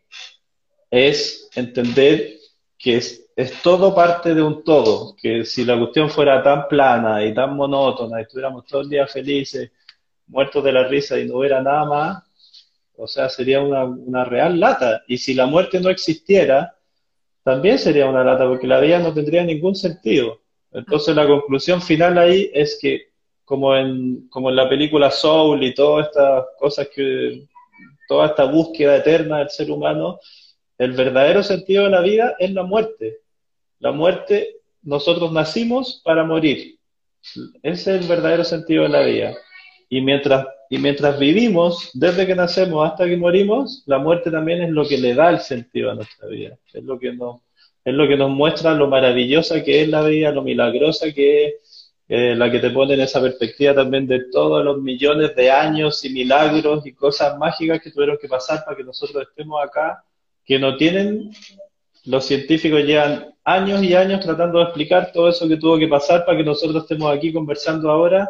[0.94, 2.36] es entender
[2.78, 3.26] que es,
[3.64, 8.20] todo parte de un todo, que si la cuestión fuera tan plana y tan monótona,
[8.20, 9.72] y estuviéramos todo el día felices,
[10.28, 12.24] muertos de la risa y no hubiera nada más,
[12.96, 15.02] o sea, sería una, una real lata.
[15.08, 16.76] Y si la muerte no existiera,
[17.42, 20.42] también sería una lata, porque la vida no tendría ningún sentido.
[20.72, 23.08] Entonces la conclusión final ahí es que,
[23.46, 27.48] como en, como en la película Soul y todas estas cosas que,
[28.08, 30.20] toda esta búsqueda eterna del ser humano,
[30.78, 33.20] el verdadero sentido de la vida es la muerte.
[33.80, 36.78] La muerte, nosotros nacimos para morir.
[37.62, 39.34] Ese es el verdadero sentido de la vida.
[39.90, 44.72] Y mientras y mientras vivimos, desde que nacemos hasta que morimos, la muerte también es
[44.72, 46.58] lo que le da el sentido a nuestra vida.
[46.74, 47.42] Es lo que nos,
[47.86, 51.94] es lo que nos muestra lo maravillosa que es la vida, lo milagrosa que es,
[52.08, 56.04] eh, la que te pone en esa perspectiva también de todos los millones de años
[56.06, 60.04] y milagros y cosas mágicas que tuvieron que pasar para que nosotros estemos acá,
[60.46, 61.32] que no tienen,
[62.06, 66.26] los científicos llevan años y años tratando de explicar todo eso que tuvo que pasar
[66.26, 68.30] para que nosotros estemos aquí conversando ahora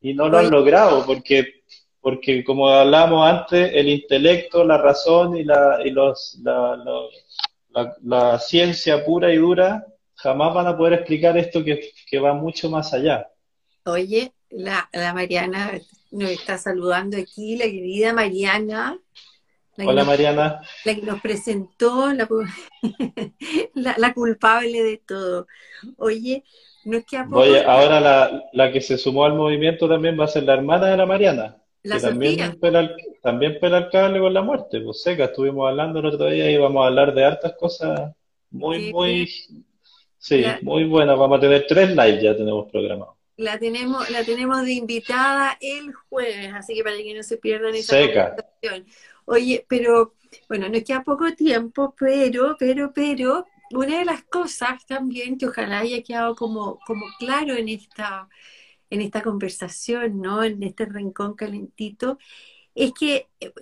[0.00, 1.62] y no lo han logrado porque
[2.02, 6.76] porque como hablamos antes, el intelecto, la razón y la, y los, la,
[8.02, 9.86] la, ciencia pura y dura
[10.16, 13.28] jamás van a poder explicar esto que, que va mucho más allá.
[13.84, 15.80] Oye, la, la, Mariana
[16.10, 18.98] nos está saludando aquí, la querida Mariana.
[19.78, 20.60] Hola Mariana.
[20.84, 22.12] La que nos presentó,
[23.74, 25.46] la, la, culpable de todo.
[25.96, 26.44] Oye,
[26.84, 30.24] no es que a Oye, ahora la, la que se sumó al movimiento también va
[30.24, 31.62] a ser la hermana de la Mariana
[32.00, 36.26] también pela, el, también el cable con la muerte, pues seca, estuvimos hablando el otro
[36.26, 38.12] día y vamos a hablar de hartas cosas
[38.50, 39.26] muy, muy,
[40.18, 41.18] sí, muy buenas.
[41.18, 43.16] Vamos a tener tres lives, ya tenemos programados.
[43.36, 47.74] La tenemos, la tenemos de invitada el jueves, así que para que no se pierdan
[47.74, 48.36] esa Seca.
[49.24, 50.14] Oye, pero,
[50.48, 55.80] bueno, nos queda poco tiempo, pero, pero, pero, una de las cosas también que ojalá
[55.80, 58.28] haya quedado como, como claro en esta,
[58.90, 60.42] en esta conversación, ¿no?
[60.44, 62.18] En este rincón calentito,
[62.74, 63.52] es que eh,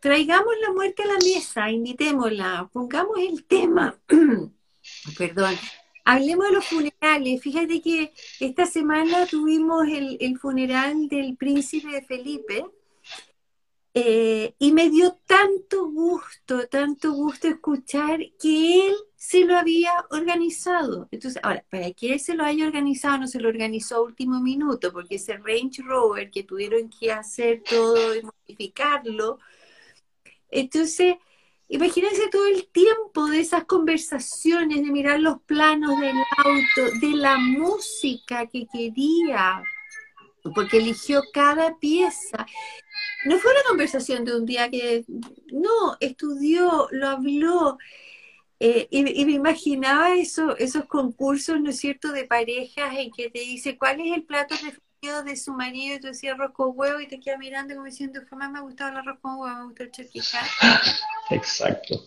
[0.00, 3.98] traigamos la muerte a la mesa, invitémosla, pongamos el tema,
[5.18, 5.54] perdón,
[6.04, 7.42] hablemos de los funerales.
[7.42, 12.64] Fíjate que esta semana tuvimos el, el funeral del príncipe Felipe,
[13.98, 21.08] eh, y me dio tanto gusto, tanto gusto escuchar que él se lo había organizado.
[21.10, 24.38] Entonces, ahora, para que él se lo haya organizado, no se lo organizó a último
[24.42, 29.38] minuto, porque ese Range Rover que tuvieron que hacer todo y modificarlo.
[30.50, 31.16] Entonces,
[31.68, 37.38] imagínense todo el tiempo de esas conversaciones, de mirar los planos del auto, de la
[37.38, 39.62] música que quería,
[40.54, 42.46] porque eligió cada pieza
[43.26, 45.04] no fue una conversación de un día que,
[45.52, 47.78] no, estudió, lo habló,
[48.58, 53.40] eh, y, me imaginaba eso, esos concursos, ¿no es cierto?, de parejas en que te
[53.40, 57.00] dice cuál es el plato preferido de su marido y tú decías arroz con huevo
[57.00, 59.64] y te queda mirando como diciendo jamás me ha gustado el arroz con huevo, me
[59.66, 60.40] gusta el charquijá.
[61.30, 62.00] Exacto.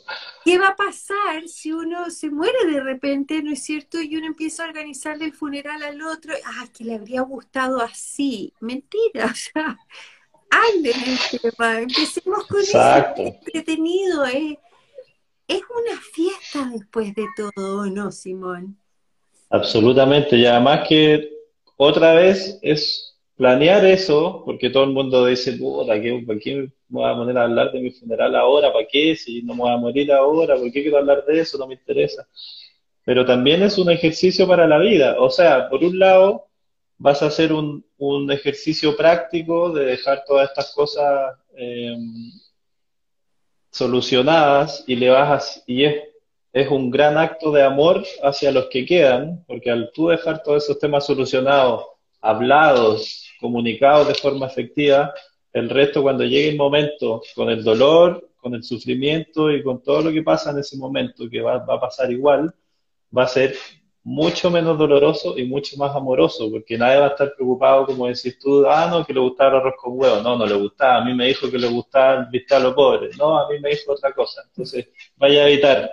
[0.43, 4.01] ¿Qué va a pasar si uno se muere de repente, ¿no es cierto?
[4.01, 8.53] Y uno empieza a organizarle el funeral al otro, ah, que le habría gustado así.
[8.59, 9.77] Mentira, o sea
[10.49, 13.21] hablen el tema, empecemos con Exacto.
[13.21, 14.59] eso entretenido, ¿eh?
[15.49, 18.77] es una fiesta después de todo, ¿no, Simón?
[19.49, 21.27] Absolutamente, y además que
[21.75, 26.71] otra vez es planear eso, porque todo el mundo dice, puta, ¿qué, ¿por qué me
[26.89, 28.71] voy a poner a hablar de mi funeral ahora?
[28.71, 29.15] ¿Para qué?
[29.15, 31.57] Si no me voy a morir ahora, ¿por qué quiero hablar de eso?
[31.57, 32.27] No me interesa.
[33.03, 35.15] Pero también es un ejercicio para la vida.
[35.19, 36.48] O sea, por un lado,
[36.99, 42.31] vas a hacer un, un ejercicio práctico de dejar todas estas cosas em,
[43.71, 46.03] solucionadas y le vas a, y es,
[46.51, 50.63] es un gran acto de amor hacia los que quedan, porque al tú dejar todos
[50.63, 51.85] esos temas solucionados,
[52.21, 55.13] hablados, comunicados de forma efectiva,
[55.53, 60.01] el resto cuando llegue el momento, con el dolor, con el sufrimiento y con todo
[60.01, 62.53] lo que pasa en ese momento, que va, va a pasar igual,
[63.15, 63.55] va a ser
[64.09, 68.39] mucho menos doloroso y mucho más amoroso, porque nadie va a estar preocupado, como decís
[68.39, 71.05] tú, ah, no, que le gustaba el arroz con huevo, no, no le gustaba, a
[71.05, 73.69] mí me dijo que le gustaba el bistec a los pobres, no, a mí me
[73.69, 74.41] dijo otra cosa.
[74.47, 75.91] Entonces, vaya a evitar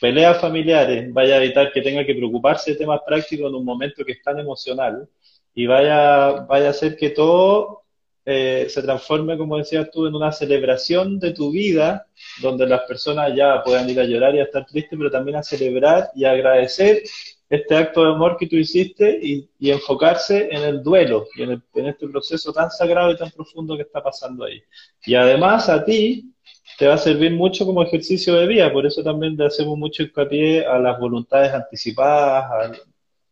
[0.00, 4.02] peleas familiares, vaya a evitar que tenga que preocuparse de temas prácticos en un momento
[4.02, 5.06] que es tan emocional
[5.54, 7.82] y vaya, vaya a hacer que todo
[8.24, 12.06] eh, se transforme, como decías tú, en una celebración de tu vida,
[12.40, 15.42] donde las personas ya puedan ir a llorar y a estar tristes, pero también a
[15.42, 17.02] celebrar y agradecer
[17.48, 22.08] este acto de amor que tú hiciste y, enfocarse en el duelo y en, este
[22.08, 24.62] proceso tan sagrado y tan profundo que está pasando ahí.
[25.06, 26.32] Y además a ti
[26.76, 30.02] te va a servir mucho como ejercicio de vida, por eso también le hacemos mucho
[30.02, 32.72] hincapié a las voluntades anticipadas,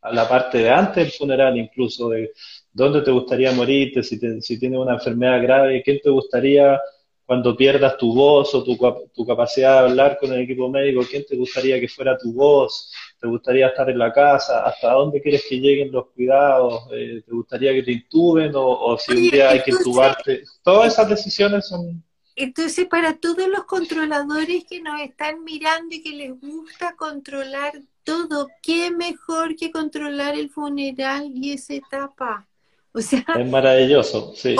[0.00, 2.32] a, la parte de antes del funeral incluso, de
[2.72, 6.80] dónde te gustaría morirte, si, si tienes una enfermedad grave, quién te gustaría
[7.26, 8.78] cuando pierdas tu voz o tu,
[9.12, 12.92] tu, capacidad de hablar con el equipo médico, quién te gustaría que fuera tu voz,
[13.18, 17.32] te gustaría estar en la casa, hasta dónde quieres que lleguen los cuidados, eh, te
[17.32, 20.44] gustaría que te intuben o, o si un día hay que intubarte.
[20.62, 22.04] Todas esas decisiones son
[22.38, 27.72] entonces, para todos los controladores que nos están mirando y que les gusta controlar
[28.04, 32.46] todo, ¿qué mejor que controlar el funeral y esa etapa?
[32.92, 34.54] O sea, es maravilloso, sí.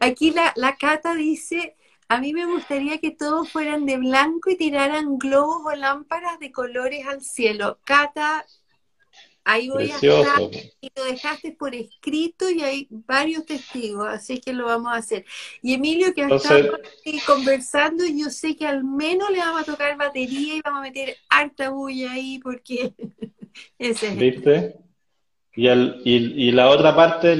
[0.00, 1.76] aquí la, la Cata dice,
[2.08, 6.50] a mí me gustaría que todos fueran de blanco y tiraran globos o lámparas de
[6.52, 7.78] colores al cielo.
[7.84, 8.44] Cata,
[9.48, 10.42] Ahí voy a estar
[10.78, 15.24] y lo dejaste por escrito y hay varios testigos, así que lo vamos a hacer.
[15.62, 16.78] Y Emilio, que ha estado
[17.26, 21.16] conversando, yo sé que al menos le vamos a tocar batería y vamos a meter
[21.30, 22.92] harta bulla ahí porque
[23.78, 24.76] ese es ¿Viste?
[25.58, 27.36] Y, el, y, la otra parte,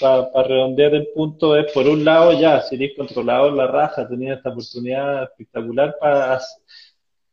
[0.00, 4.38] para redondear el punto, es por un lado ya, si eres controlador la raja, tenías
[4.38, 6.40] esta oportunidad espectacular para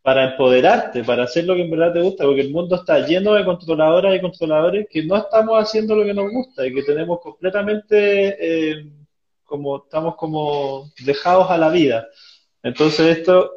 [0.02, 3.34] para empoderarte, para hacer lo que en verdad te gusta, porque el mundo está lleno
[3.34, 7.22] de controladoras y controladores que no estamos haciendo lo que nos gusta y que tenemos
[7.22, 8.92] completamente, eh,
[9.46, 12.08] como estamos como dejados a la vida.
[12.62, 13.52] Entonces esto,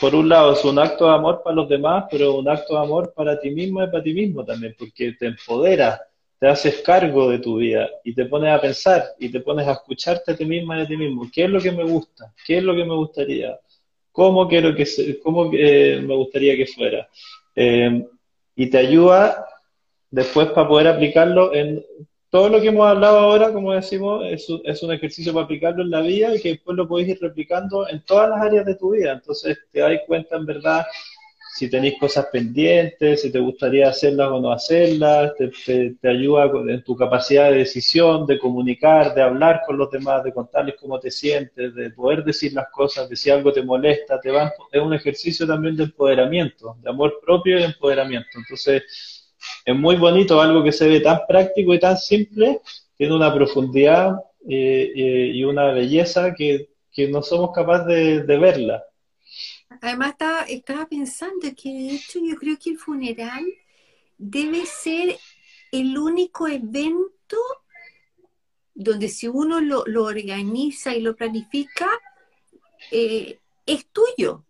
[0.00, 2.80] por un lado, es un acto de amor para los demás, pero un acto de
[2.80, 6.00] amor para ti mismo y para ti mismo también, porque te empoderas,
[6.38, 9.72] te haces cargo de tu vida y te pones a pensar y te pones a
[9.72, 11.28] escucharte a ti misma y a ti mismo.
[11.32, 12.32] ¿Qué es lo que me gusta?
[12.46, 13.58] ¿Qué es lo que me gustaría?
[14.18, 14.84] cómo quiero que
[15.22, 17.08] cómo eh, me gustaría que fuera.
[17.54, 18.04] Eh,
[18.56, 19.46] y te ayuda
[20.10, 21.84] después para poder aplicarlo en
[22.30, 25.82] todo lo que hemos hablado ahora, como decimos, es un, es un ejercicio para aplicarlo
[25.82, 28.74] en la vida y que después lo podéis ir replicando en todas las áreas de
[28.74, 29.12] tu vida.
[29.12, 30.86] Entonces te das cuenta en verdad
[31.58, 35.50] si tenéis cosas pendientes, si te gustaría hacerlas o no hacerlas, te,
[36.00, 40.32] te, ayuda en tu capacidad de decisión, de comunicar, de hablar con los demás, de
[40.32, 44.30] contarles cómo te sientes, de poder decir las cosas, de si algo te molesta, te
[44.30, 48.28] es un ejercicio también de empoderamiento, de amor propio y de empoderamiento.
[48.36, 49.17] Entonces,
[49.64, 52.60] es muy bonito, algo que se ve tan práctico y tan simple,
[52.96, 54.16] tiene una profundidad
[54.48, 58.82] eh, eh, y una belleza que, que no somos capaces de verla.
[59.80, 63.44] Además estaba, estaba pensando que de hecho yo creo que el funeral
[64.16, 65.16] debe ser
[65.70, 67.36] el único evento
[68.74, 71.88] donde si uno lo, organiza y lo planifica,
[72.92, 74.44] eh, es tuyo.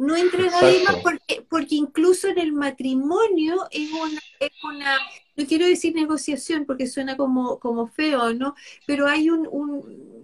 [0.00, 4.98] No nadie más porque, porque incluso en el matrimonio es una, es una,
[5.36, 8.54] no quiero decir negociación porque suena como, como feo, ¿no?
[8.86, 9.44] Pero hay un,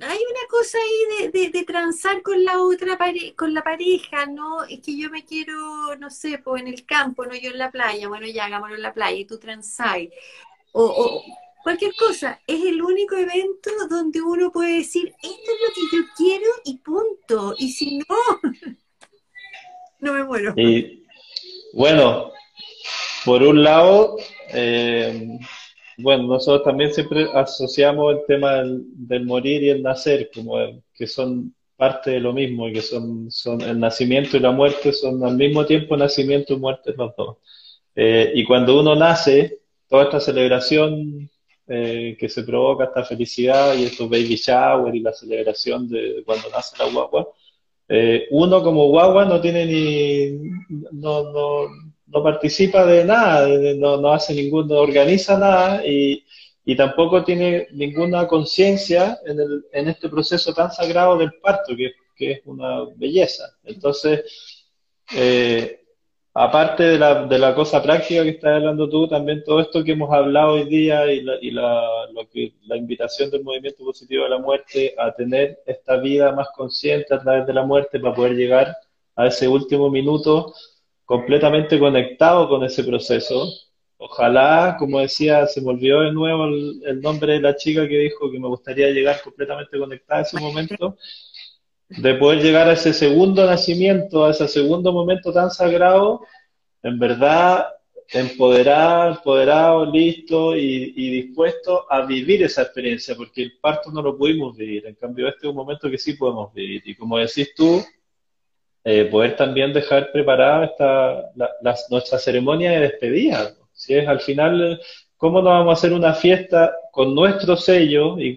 [0.01, 2.97] hay una cosa ahí de, de, transar con la otra
[3.37, 4.64] con la pareja, ¿no?
[4.64, 7.70] Es que yo me quiero, no sé, pues en el campo, no yo en la
[7.70, 10.11] playa, bueno ya hagámoslo en la playa y tú transai.
[10.72, 11.22] O, o
[11.62, 16.03] cualquier cosa, es el único evento donde uno puede decir, esto es lo que yo
[16.16, 17.55] quiero y punto.
[17.59, 18.07] Y si no,
[20.01, 20.55] no me muero.
[20.57, 21.05] Y
[21.73, 22.33] bueno,
[23.25, 24.17] por un lado,
[24.53, 25.39] eh,
[25.99, 30.57] bueno, nosotros también siempre asociamos el tema del, morir y el nacer, como
[30.95, 34.93] que son parte de lo mismo, y que son, son el nacimiento y la muerte
[34.93, 37.39] son al mismo tiempo nacimiento y muerte los dos.
[37.95, 41.31] Eh, y cuando uno nace, toda esta celebración
[41.69, 46.49] eh, que se provoca, esta felicidad y estos baby shower y la celebración de cuando
[46.51, 47.29] nace la guagua,
[47.89, 50.30] eh, uno como guagua no tiene ni,
[50.93, 51.68] no, no,
[52.07, 56.24] no participa de nada, no, no hace ningún, no organiza nada y,
[56.64, 61.93] y tampoco tiene ninguna conciencia en, el, en este proceso tan sagrado del parto, que,
[62.16, 63.45] que es una belleza.
[63.64, 64.24] Entonces,
[65.14, 65.86] eh,
[66.39, 69.93] aparte de la, de la cosa práctica que estás hablando tú, también todo esto que
[69.93, 71.82] hemos hablado hoy día y, la, y la,
[72.12, 76.49] lo que, la invitación del movimiento positivo de la muerte a tener esta vida más
[76.55, 78.76] consciente a través de la muerte para poder llegar
[79.16, 80.53] a ese último minuto
[81.07, 83.49] completamente conectado con ese proceso.
[83.97, 87.97] Ojalá, como decía, se me olvidó de nuevo el, el nombre de la chica que
[87.97, 90.99] dijo que me gustaría llegar completamente conectada a ese momento
[91.89, 96.22] de poder llegar a ese segundo nacimiento, a ese segundo momento tan sagrado,
[96.82, 97.68] en verdad
[98.09, 104.57] empoderado, empoderado, listo y, dispuesto a vivir esa experiencia, porque el parto no lo pudimos
[104.57, 106.82] vivir, en cambio este es un momento que sí podemos vivir.
[106.84, 107.84] Y como decís tú,
[108.84, 111.30] eh, poder también dejar preparada esta,
[111.91, 113.55] nuestra ceremonia de despedida.
[113.72, 114.80] Si es al final
[115.17, 118.35] ¿Cómo no vamos a hacer una fiesta con nuestro sello y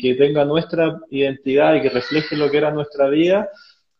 [0.00, 3.50] que, tenga nuestra identidad y que refleje lo que era nuestra vida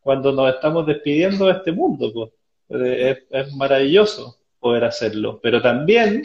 [0.01, 2.13] cuando nos estamos despidiendo de este mundo?
[2.13, 3.19] Pues?
[3.31, 5.41] Es, maravilloso poder hacerlo.
[5.43, 6.23] Pero también,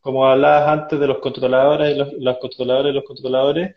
[0.00, 3.76] como hablabas antes de los controladores y los, los controladores y los controladores,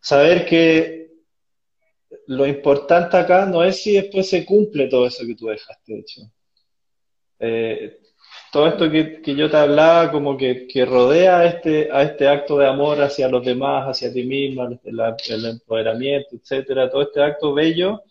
[0.00, 1.10] saber que
[2.26, 6.22] lo importante acá no es si después se cumple todo eso que tú dejaste hecho.
[7.38, 7.98] Eh,
[8.50, 12.28] todo esto que, que, yo te hablaba, como que, que, rodea a este, a este
[12.28, 17.54] acto de amor hacia los demás, hacia ti misma, el, empoderamiento, etcétera, todo este acto
[17.54, 18.02] bello,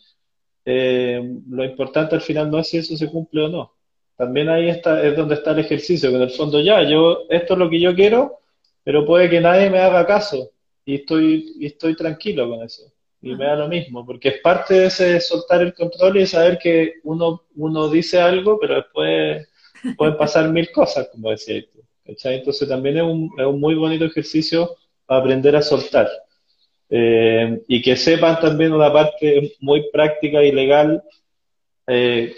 [0.66, 3.74] eh, lo importante al final no es si eso se cumple o no.
[4.16, 7.54] También ahí está, es donde está el ejercicio, que en el fondo ya, yo, esto
[7.54, 8.40] es lo que yo quiero,
[8.84, 10.52] pero puede que nadie me haga caso,
[10.86, 12.84] y estoy, y estoy tranquilo con eso.
[13.22, 16.58] Y me da lo mismo, porque es parte de ese soltar el control y saber
[16.58, 19.49] que uno, uno dice algo, pero después
[19.98, 21.80] pueden pasar mil cosas, como decía tú.
[22.06, 24.76] Entonces también es un, es un, muy bonito ejercicio
[25.06, 26.10] para aprender a soltar.
[26.90, 31.04] Eh, y que sepan también una parte muy práctica y legal.
[31.88, 32.34] Eh,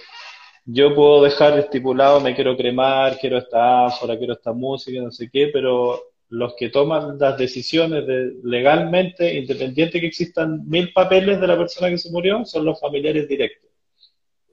[0.66, 5.30] yo puedo dejar estipulado, me quiero cremar, quiero esta ánfora, quiero esta música, no sé
[5.32, 11.48] qué, pero los que toman las decisiones de, legalmente, independiente que existan mil papeles de
[11.48, 13.70] la persona que se murió, son los familiares directos.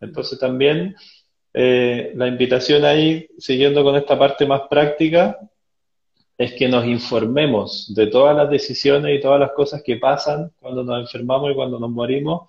[0.01, 0.97] Entonces también
[1.55, 5.39] eh, la invitación ahí, siguiendo con esta parte más práctica,
[6.37, 10.85] es que nos informemos de todas las decisiones y todas las cosas que pasan cuando
[10.85, 12.49] nos enfermamos y cuando nos morimos,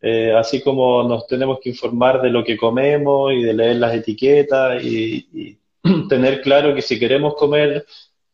[0.00, 3.94] eh, así como nos tenemos que informar de lo que comemos y de leer las
[3.94, 5.58] etiquetas y, y
[6.08, 7.84] tener claro que si queremos comer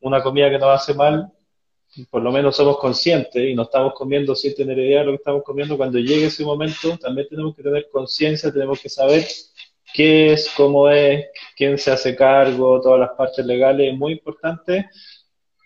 [0.01, 1.33] una comida que nos hace mal,
[2.11, 5.17] por lo menos somos conscientes y no estamos comiendo sin tener idea de lo que
[5.17, 9.25] estamos comiendo, cuando llegue ese momento también tenemos que tener conciencia, tenemos que saber
[9.93, 11.27] qué es, cómo es,
[11.57, 13.93] quién se hace cargo, todas las partes legales.
[13.93, 14.89] Es muy importante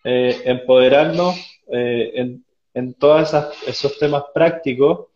[0.04, 1.36] eh, empoderarnos
[1.72, 3.32] eh, en, en todos
[3.66, 5.06] esos temas prácticos.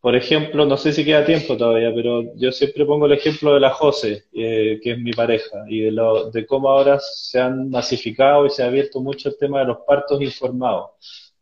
[0.00, 3.60] Por ejemplo, no sé si queda tiempo todavía, pero yo siempre pongo el ejemplo de
[3.60, 7.70] la José, eh, que es mi pareja, y de, lo, de cómo ahora se han
[7.70, 10.90] masificado y se ha abierto mucho el tema de los partos informados,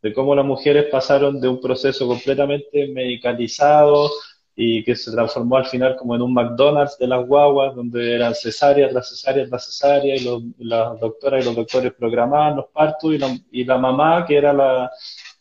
[0.00, 4.08] de cómo las mujeres pasaron de un proceso completamente medicalizado,
[4.54, 8.34] y que se transformó al final como en un McDonald's de las guaguas, donde eran
[8.34, 13.14] cesáreas tras cesáreas tras cesárea, y los, las doctoras y los doctores programaban los partos,
[13.14, 14.90] y la, y la mamá, que era la,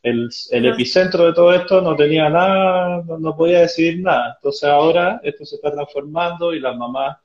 [0.01, 4.35] el, el, epicentro de todo esto, no tenía nada, no, no podía decidir nada.
[4.37, 7.17] Entonces ahora esto se está transformando y las mamás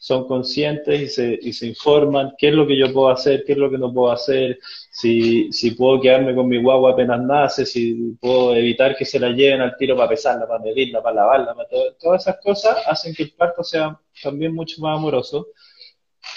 [0.00, 3.52] son conscientes y se, y se informan qué es lo que yo puedo hacer, qué
[3.52, 4.58] es lo que no puedo hacer,
[4.90, 9.28] si, si puedo quedarme con mi guagua apenas nace, si puedo evitar que se la
[9.28, 13.24] lleven al tiro para pesarla, para medirla, para lavarla, para todas esas cosas hacen que
[13.24, 15.48] el parto sea también mucho más amoroso.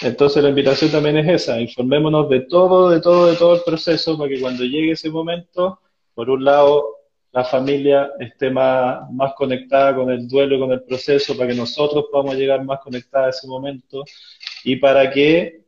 [0.02, 4.18] Entonces la invitación también es esa, informémonos de todo, de todo, de todo el proceso
[4.18, 5.80] para que cuando llegue ese momento,
[6.12, 6.96] por un lado,
[7.34, 12.04] la familia esté más, más conectada con el duelo con el proceso, para que nosotros
[12.10, 14.04] podamos llegar más conectados a ese momento
[14.62, 15.64] y para que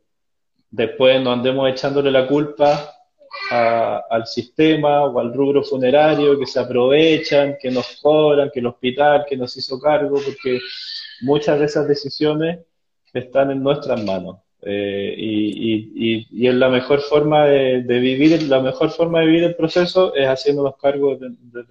[0.71, 2.93] después no andemos echándole la culpa
[3.51, 9.25] al sistema o al rubro funerario que se aprovechan, que nos cobran, que el hospital
[9.27, 10.59] que nos hizo cargo, porque
[11.21, 12.59] muchas de esas decisiones
[13.13, 14.37] están en nuestras manos.
[14.69, 19.55] Eh, y, y, es la mejor forma de, vivir, la mejor forma de vivir el
[19.55, 21.29] proceso es haciéndonos cargo de,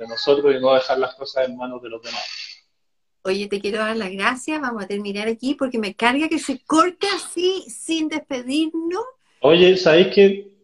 [0.08, 2.24] nosotros y no dejar las cosas en manos de los demás.
[3.20, 6.58] Oye, te quiero dar las gracias, vamos a terminar aquí porque me carga que se
[6.60, 9.04] corte así sin despedirnos.
[9.40, 10.55] Oye, ¿sabéis que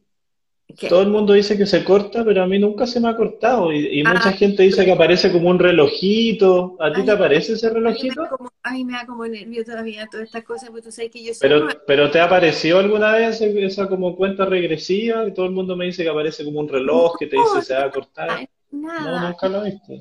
[0.88, 3.72] todo el mundo dice que se corta, pero a mí nunca se me ha cortado.
[3.72, 4.32] Y, mucha ah.
[4.32, 6.76] gente dice que aparece como un relojito.
[6.80, 8.22] ¿A ti te aparece ese relojito?
[8.62, 11.34] A mí me da como, nervio todavía todas estas cosas, porque tú sabes que yo
[11.34, 15.24] soy pero, pero ¿te apareció alguna vez esa como cuenta regresiva?
[15.24, 17.74] Que todo el mundo me dice que aparece como un reloj que te dice se
[17.74, 18.48] va a cortar.
[18.70, 19.20] Nada.
[19.20, 19.92] No, nunca lo he visto.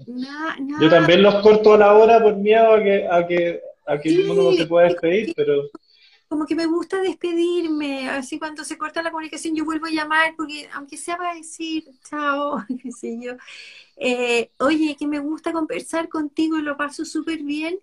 [0.80, 4.44] Yo también los corto a la hora por miedo a que, a que aquí uno
[4.44, 5.64] no se puede despedir, pero
[6.32, 10.34] como que me gusta despedirme, así cuando se corta la comunicación yo vuelvo a llamar,
[10.38, 13.34] porque aunque sea para decir chao, qué sé yo,
[13.98, 17.78] eh, oye, que me gusta conversar contigo y lo paso súper bien,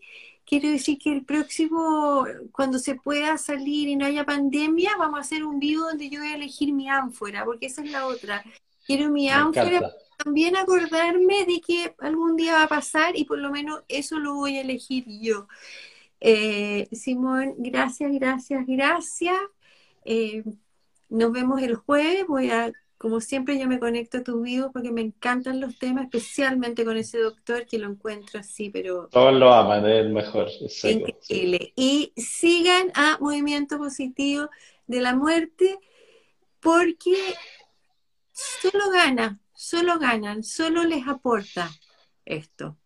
[0.47, 5.21] quiero decir que el próximo, cuando se pueda salir y no haya pandemia, vamos a
[5.21, 8.43] hacer un vivo donde yo voy a elegir mi ánfora, porque esa es la otra.
[8.87, 13.51] Quiero mi ánfora también acordarme de que algún día va a pasar y por lo
[13.51, 15.49] menos eso lo voy a elegir yo.
[16.21, 19.37] Eh, Simón, gracias, gracias, gracias.
[20.05, 20.45] Eh,
[21.09, 22.27] nos vemos el jueves.
[22.27, 26.05] Voy a, como siempre, yo me conecto a tu vivo porque me encantan los temas,
[26.05, 29.09] especialmente con ese doctor que lo encuentro así, pero.
[29.09, 30.49] Todos lo aman, es el mejor.
[30.83, 31.73] increíble.
[31.77, 34.49] Y sigan a Movimiento Positivo
[34.87, 35.79] de la Muerte
[36.61, 37.15] porque
[38.33, 41.71] solo gana, solo ganan, solo les aporta
[42.25, 42.77] esto.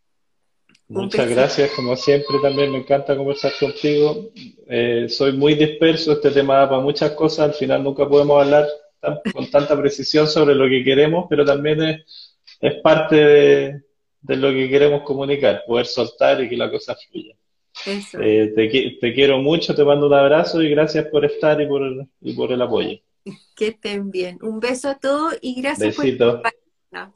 [0.92, 4.28] Muchas gracias, como siempre también me encanta conversar contigo.
[4.68, 8.66] Eh, soy muy disperso, este tema da para muchas cosas, al final nunca podemos hablar
[9.32, 14.68] con tanta precisión sobre lo que queremos, pero también es, es parte de, lo que
[14.68, 17.34] queremos comunicar, poder soltar y que la cosa fluya.
[17.86, 22.06] Eh, te, te, quiero mucho, te mando un abrazo y gracias por estar y por,
[22.20, 22.98] y por el apoyo.
[23.56, 24.38] Que estén bien.
[24.42, 26.42] Un beso a todos y gracias Besito.
[26.42, 26.52] por...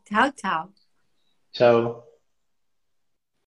[0.09, 0.73] Chao, chao.
[1.53, 2.06] Chao.